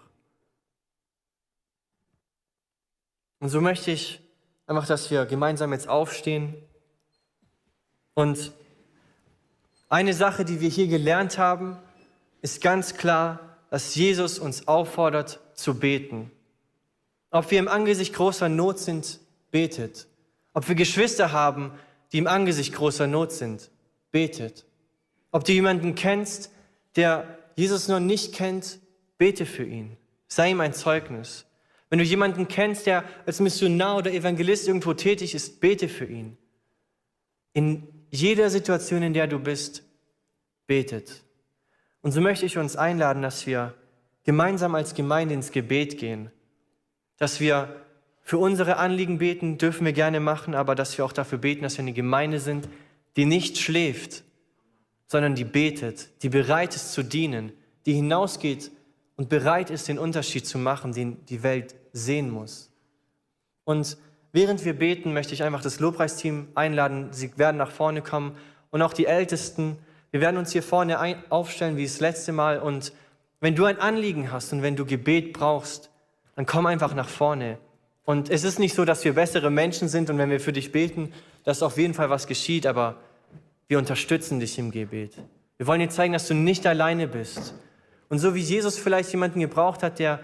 Und 3.39 3.49
so 3.49 3.60
möchte 3.60 3.91
ich 3.91 4.21
einfach, 4.67 4.88
dass 4.88 5.12
wir 5.12 5.25
gemeinsam 5.25 5.73
jetzt 5.73 5.88
aufstehen. 5.88 6.56
Und 8.13 8.53
eine 9.89 10.13
Sache, 10.13 10.45
die 10.45 10.62
wir 10.62 10.69
hier 10.69 10.88
gelernt 10.88 11.38
haben, 11.38 11.77
ist 12.41 12.62
ganz 12.62 12.95
klar, 12.95 13.58
dass 13.69 13.95
Jesus 13.95 14.39
uns 14.39 14.67
auffordert 14.67 15.39
zu 15.56 15.79
beten. 15.79 16.32
Ob 17.32 17.49
wir 17.51 17.60
im 17.60 17.67
Angesicht 17.67 18.13
großer 18.13 18.49
Not 18.49 18.79
sind, 18.79 19.19
betet. 19.51 20.08
Ob 20.54 20.68
wir 20.68 20.76
Geschwister 20.76 21.32
haben, 21.32 21.72
die 22.12 22.20
im 22.20 22.28
Angesicht 22.28 22.74
großer 22.74 23.08
Not 23.08 23.32
sind, 23.32 23.72
betet. 24.12 24.66
Ob 25.32 25.44
du 25.44 25.52
jemanden 25.52 25.96
kennst, 25.96 26.52
der 26.96 27.39
Jesus 27.56 27.88
noch 27.88 28.00
nicht 28.00 28.34
kennt, 28.34 28.80
bete 29.18 29.46
für 29.46 29.63
ihn. 29.63 29.98
Sei 30.28 30.52
ihm 30.52 30.62
ein 30.62 30.74
Zeugnis. 30.74 31.46
Wenn 31.89 32.00
du 32.00 32.06
jemanden 32.06 32.48
kennst, 32.48 32.86
der 32.86 33.04
als 33.26 33.39
Missionar 33.39 33.98
oder 33.98 34.12
Evangelist 34.12 34.68
irgendwo 34.68 34.94
tätig 34.94 35.36
ist, 35.36 35.60
bete 35.60 35.88
für 35.88 36.06
ihn. 36.06 36.38
In 37.54 37.88
jeder 38.10 38.50
Situation, 38.50 39.04
in 39.04 39.13
der 39.13 39.28
du 39.28 39.39
bist, 39.39 39.84
betet. 40.68 41.24
Und 42.02 42.12
so 42.12 42.22
möchte 42.22 42.46
ich 42.46 42.58
uns 42.58 42.76
einladen, 42.76 43.22
dass 43.22 43.46
wir 43.48 43.74
gemeinsam 44.24 44.76
als 44.76 44.94
Gemeinde 44.94 45.34
ins 45.34 45.52
Gebet 45.52 45.98
gehen, 45.98 46.32
dass 47.18 47.39
wir 47.39 47.86
für 48.24 48.38
unsere 48.38 48.78
Anliegen 48.78 49.18
beten 49.18 49.58
dürfen 49.58 49.86
wir 49.86 49.94
gerne 49.94 50.22
machen, 50.22 50.56
aber 50.56 50.76
dass 50.76 50.98
wir 50.98 51.04
auch 51.04 51.12
dafür 51.12 51.38
beten, 51.38 51.64
dass 51.64 51.78
wir 51.78 51.84
eine 51.84 51.94
Gemeinde 51.94 52.40
sind, 52.40 52.70
die 53.18 53.26
nicht 53.26 53.58
schläft, 53.58 54.24
sondern 55.08 55.36
die 55.36 55.44
betet, 55.44 56.10
die 56.24 56.30
bereit 56.30 56.76
ist 56.76 56.94
zu 56.94 57.04
dienen, 57.04 57.52
die 57.86 57.94
hinausgeht 57.94 58.72
und 59.18 59.30
bereit 59.30 59.70
ist, 59.70 59.90
den 59.90 60.00
Unterschied 60.00 60.48
zu 60.48 60.58
machen, 60.58 60.94
den 60.94 61.24
die 61.26 61.44
Welt 61.44 61.76
sehen 61.92 62.32
muss. 62.32 62.72
Und 63.66 63.98
während 64.32 64.64
wir 64.66 64.74
beten, 64.74 65.14
möchte 65.14 65.34
ich 65.34 65.44
einfach 65.44 65.62
das 65.62 65.80
Lobpreisteam 65.80 66.48
einladen. 66.56 67.10
Sie 67.12 67.38
werden 67.38 67.58
nach 67.58 67.72
vorne 67.72 68.02
kommen 68.02 68.36
und 68.72 68.82
auch 68.82 68.94
die 68.94 69.06
Ältesten. 69.06 69.78
Wir 70.12 70.22
werden 70.22 70.38
uns 70.38 70.52
hier 70.52 70.64
vorne 70.64 70.98
aufstellen 71.30 71.78
wie 71.78 71.84
das 71.84 72.00
letzte 72.00 72.32
Mal. 72.32 72.60
Und 72.60 72.94
wenn 73.42 73.56
du 73.56 73.66
ein 73.66 73.80
Anliegen 73.80 74.32
hast 74.32 74.54
und 74.54 74.62
wenn 74.62 74.76
du 74.76 74.86
Gebet 74.86 75.34
brauchst, 75.34 75.92
dann 76.36 76.46
komm 76.46 76.66
einfach 76.66 76.96
nach 76.96 77.10
vorne. 77.10 77.60
Und 78.06 78.30
es 78.30 78.44
ist 78.44 78.60
nicht 78.60 78.76
so, 78.76 78.86
dass 78.86 79.06
wir 79.06 79.13
bessere 79.13 79.50
Menschen 79.50 79.88
sind 79.88 80.10
und 80.10 80.18
wenn 80.18 80.30
wir 80.30 80.39
für 80.39 80.54
dich 80.54 80.72
beten, 80.72 81.13
dass 81.44 81.63
auf 81.63 81.78
jeden 81.78 81.94
Fall 81.94 82.10
was 82.10 82.28
geschieht, 82.28 82.66
aber 82.66 82.98
wir 83.68 83.78
unterstützen 83.78 84.39
dich 84.39 84.60
im 84.60 84.72
Gebet. 84.72 85.13
Wir 85.58 85.68
wollen 85.68 85.80
dir 85.80 85.89
zeigen, 85.89 86.13
dass 86.13 86.28
du 86.28 86.34
nicht 86.34 86.68
alleine 86.68 87.08
bist. 87.08 87.54
Und 88.10 88.20
so 88.20 88.36
wie 88.36 88.42
Jesus 88.42 88.78
vielleicht 88.78 89.12
jemanden 89.12 89.39
gebraucht 89.39 89.84
hat, 89.84 90.00
der 90.00 90.20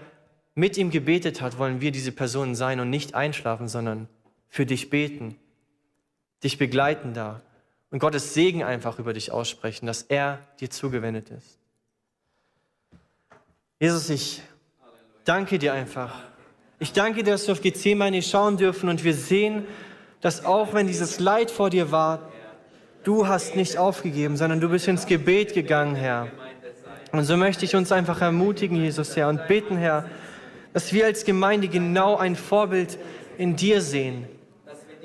mit 0.54 0.76
ihm 0.76 0.90
gebetet 0.90 1.40
hat, 1.40 1.58
wollen 1.58 1.80
wir 1.80 1.90
diese 1.92 2.12
Personen 2.12 2.54
sein 2.54 2.80
und 2.80 2.90
nicht 2.90 3.14
einschlafen, 3.14 3.68
sondern 3.68 4.08
für 4.48 4.66
dich 4.66 4.90
beten, 4.90 5.36
dich 6.42 6.58
begleiten 6.58 7.14
da 7.14 7.40
und 7.90 7.98
Gottes 7.98 8.34
Segen 8.34 8.62
einfach 8.62 8.98
über 8.98 9.12
dich 9.12 9.32
aussprechen, 9.32 9.86
dass 9.86 10.02
er 10.02 10.38
dir 10.60 10.70
zugewendet 10.70 11.30
ist. 11.30 11.58
Jesus, 13.78 14.10
ich 14.10 14.42
danke 15.24 15.58
dir 15.58 15.72
einfach 15.72 16.22
ich 16.80 16.94
danke 16.94 17.22
dir, 17.22 17.32
dass 17.32 17.46
wir 17.46 17.52
auf 17.52 17.60
Gethsemane 17.60 18.22
schauen 18.22 18.56
dürfen 18.56 18.88
und 18.88 19.04
wir 19.04 19.12
sehen, 19.12 19.66
dass 20.22 20.46
auch 20.46 20.72
wenn 20.72 20.86
dieses 20.86 21.20
Leid 21.20 21.50
vor 21.50 21.68
dir 21.68 21.92
war, 21.92 22.30
du 23.04 23.28
hast 23.28 23.54
nicht 23.54 23.76
aufgegeben, 23.76 24.38
sondern 24.38 24.60
du 24.60 24.70
bist 24.70 24.88
ins 24.88 25.04
Gebet 25.04 25.52
gegangen, 25.52 25.94
Herr. 25.94 26.28
Und 27.12 27.24
so 27.24 27.36
möchte 27.36 27.66
ich 27.66 27.76
uns 27.76 27.92
einfach 27.92 28.22
ermutigen, 28.22 28.78
Jesus, 28.78 29.14
Herr, 29.14 29.28
und 29.28 29.46
bitten, 29.46 29.76
Herr, 29.76 30.08
dass 30.72 30.92
wir 30.94 31.04
als 31.04 31.26
Gemeinde 31.26 31.68
genau 31.68 32.16
ein 32.16 32.34
Vorbild 32.34 32.98
in 33.36 33.56
dir 33.56 33.82
sehen. 33.82 34.24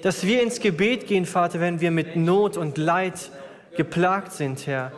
Dass 0.02 0.26
wir 0.26 0.42
ins 0.42 0.62
Gebet 0.62 1.08
gehen, 1.08 1.26
Vater, 1.26 1.60
wenn 1.60 1.82
wir 1.82 1.92
mit 1.92 2.16
Not 2.16 2.56
und 2.56 2.78
Leid 2.78 3.32
geplagt 3.76 4.32
sind, 4.32 4.66
Herr. 4.66 4.94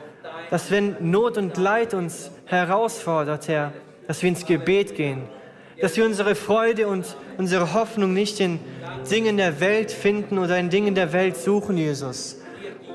Dass 0.51 0.69
wenn 0.69 0.95
Not 0.99 1.39
und 1.39 1.57
Leid 1.57 1.95
uns 1.95 2.29
herausfordert, 2.45 3.47
Herr, 3.47 3.73
dass 4.07 4.21
wir 4.21 4.29
ins 4.29 4.45
Gebet 4.45 4.95
gehen 4.95 5.23
dass 5.79 5.95
wir 5.95 6.05
unsere 6.05 6.35
Freude 6.35 6.87
und 6.87 7.05
unsere 7.37 7.73
Hoffnung 7.73 8.13
nicht 8.13 8.39
in 8.39 8.59
Dingen 9.11 9.37
der 9.37 9.59
Welt 9.59 9.91
finden 9.91 10.37
oder 10.39 10.57
in 10.57 10.69
Dingen 10.69 10.95
der 10.95 11.13
Welt 11.13 11.37
suchen, 11.37 11.77
Jesus. 11.77 12.37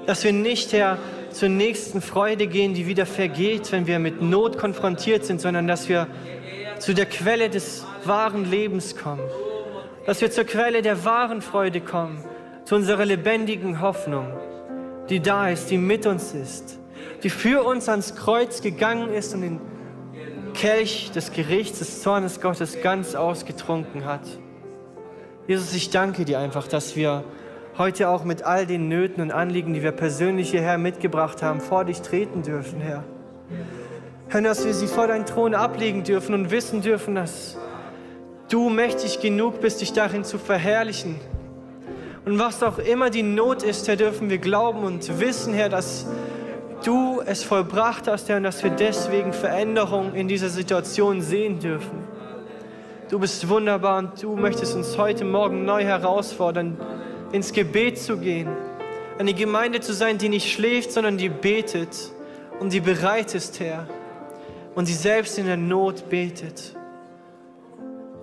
Dass 0.06 0.24
wir 0.24 0.32
nicht, 0.32 0.72
Herr, 0.72 0.98
zur 1.30 1.48
nächsten 1.48 2.00
Freude 2.00 2.46
gehen, 2.46 2.74
die 2.74 2.86
wieder 2.86 3.06
vergeht, 3.06 3.70
wenn 3.72 3.86
wir 3.86 3.98
mit 3.98 4.20
Not 4.20 4.58
konfrontiert 4.58 5.24
sind, 5.24 5.40
sondern 5.40 5.66
dass 5.66 5.88
wir 5.88 6.08
zu 6.78 6.94
der 6.94 7.06
Quelle 7.06 7.48
des 7.48 7.86
wahren 8.04 8.50
Lebens 8.50 8.96
kommen. 8.96 9.22
Dass 10.04 10.20
wir 10.20 10.30
zur 10.32 10.44
Quelle 10.44 10.82
der 10.82 11.04
wahren 11.04 11.40
Freude 11.40 11.80
kommen, 11.80 12.24
zu 12.64 12.74
unserer 12.74 13.04
lebendigen 13.04 13.80
Hoffnung, 13.80 14.26
die 15.08 15.20
da 15.20 15.48
ist, 15.48 15.70
die 15.70 15.78
mit 15.78 16.06
uns 16.06 16.34
ist, 16.34 16.80
die 17.22 17.30
für 17.30 17.62
uns 17.62 17.88
ans 17.88 18.16
Kreuz 18.16 18.60
gegangen 18.62 19.12
ist 19.12 19.34
und 19.34 19.44
in 19.44 19.60
Kelch 20.54 21.10
des 21.12 21.32
Gerichts, 21.32 21.78
des 21.78 22.02
Zornes 22.02 22.40
Gottes 22.40 22.80
ganz 22.82 23.14
ausgetrunken 23.14 24.04
hat. 24.04 24.22
Jesus, 25.46 25.74
ich 25.74 25.90
danke 25.90 26.24
dir 26.24 26.38
einfach, 26.38 26.68
dass 26.68 26.94
wir 26.96 27.24
heute 27.78 28.08
auch 28.08 28.24
mit 28.24 28.42
all 28.42 28.66
den 28.66 28.88
Nöten 28.88 29.22
und 29.22 29.30
Anliegen, 29.30 29.74
die 29.74 29.82
wir 29.82 29.92
persönlich 29.92 30.50
hierher 30.50 30.78
mitgebracht 30.78 31.42
haben, 31.42 31.60
vor 31.60 31.84
dich 31.84 32.00
treten 32.02 32.42
dürfen, 32.42 32.80
Herr. 32.80 33.04
Herr, 34.28 34.42
dass 34.42 34.64
wir 34.64 34.72
sie 34.72 34.86
vor 34.86 35.08
deinen 35.08 35.26
Thron 35.26 35.54
ablegen 35.54 36.04
dürfen 36.04 36.34
und 36.34 36.50
wissen 36.50 36.80
dürfen, 36.80 37.14
dass 37.14 37.58
du 38.48 38.68
mächtig 38.68 39.20
genug 39.20 39.60
bist, 39.60 39.80
dich 39.80 39.92
darin 39.92 40.24
zu 40.24 40.38
verherrlichen. 40.38 41.16
Und 42.24 42.38
was 42.38 42.62
auch 42.62 42.78
immer 42.78 43.10
die 43.10 43.22
Not 43.22 43.62
ist, 43.62 43.88
Herr, 43.88 43.96
dürfen 43.96 44.30
wir 44.30 44.38
glauben 44.38 44.84
und 44.84 45.20
wissen, 45.20 45.54
Herr, 45.54 45.68
dass 45.68 46.06
du 46.82 47.20
es 47.24 47.42
vollbracht 47.42 48.08
hast, 48.08 48.28
Herr, 48.28 48.36
und 48.36 48.42
dass 48.42 48.62
wir 48.62 48.70
deswegen 48.70 49.32
Veränderung 49.32 50.14
in 50.14 50.28
dieser 50.28 50.48
Situation 50.48 51.20
sehen 51.20 51.58
dürfen. 51.58 52.04
Du 53.08 53.18
bist 53.18 53.48
wunderbar 53.48 53.98
und 53.98 54.22
du 54.22 54.36
möchtest 54.36 54.74
uns 54.74 54.96
heute 54.96 55.24
Morgen 55.24 55.64
neu 55.64 55.84
herausfordern, 55.84 56.78
ins 57.32 57.52
Gebet 57.52 57.98
zu 57.98 58.16
gehen, 58.16 58.48
eine 59.18 59.34
Gemeinde 59.34 59.80
zu 59.80 59.92
sein, 59.92 60.18
die 60.18 60.28
nicht 60.28 60.50
schläft, 60.50 60.92
sondern 60.92 61.18
die 61.18 61.28
betet 61.28 62.12
und 62.58 62.72
die 62.72 62.80
bereit 62.80 63.34
ist, 63.34 63.60
Herr, 63.60 63.86
und 64.74 64.88
die 64.88 64.94
selbst 64.94 65.38
in 65.38 65.46
der 65.46 65.56
Not 65.56 66.08
betet. 66.08 66.74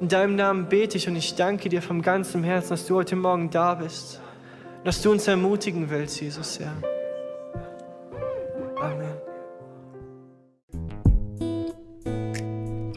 In 0.01 0.07
deinem 0.07 0.35
Namen 0.35 0.69
bete 0.69 0.97
ich 0.97 1.07
und 1.07 1.15
ich 1.15 1.35
danke 1.35 1.69
dir 1.69 1.81
vom 1.81 2.01
ganzen 2.01 2.43
Herzen, 2.43 2.69
dass 2.69 2.87
du 2.87 2.95
heute 2.95 3.15
Morgen 3.15 3.49
da 3.49 3.75
bist, 3.75 4.21
dass 4.83 5.01
du 5.01 5.11
uns 5.11 5.27
ermutigen 5.27 5.89
willst, 5.89 6.21
Jesus, 6.21 6.59
Herr. 6.59 6.98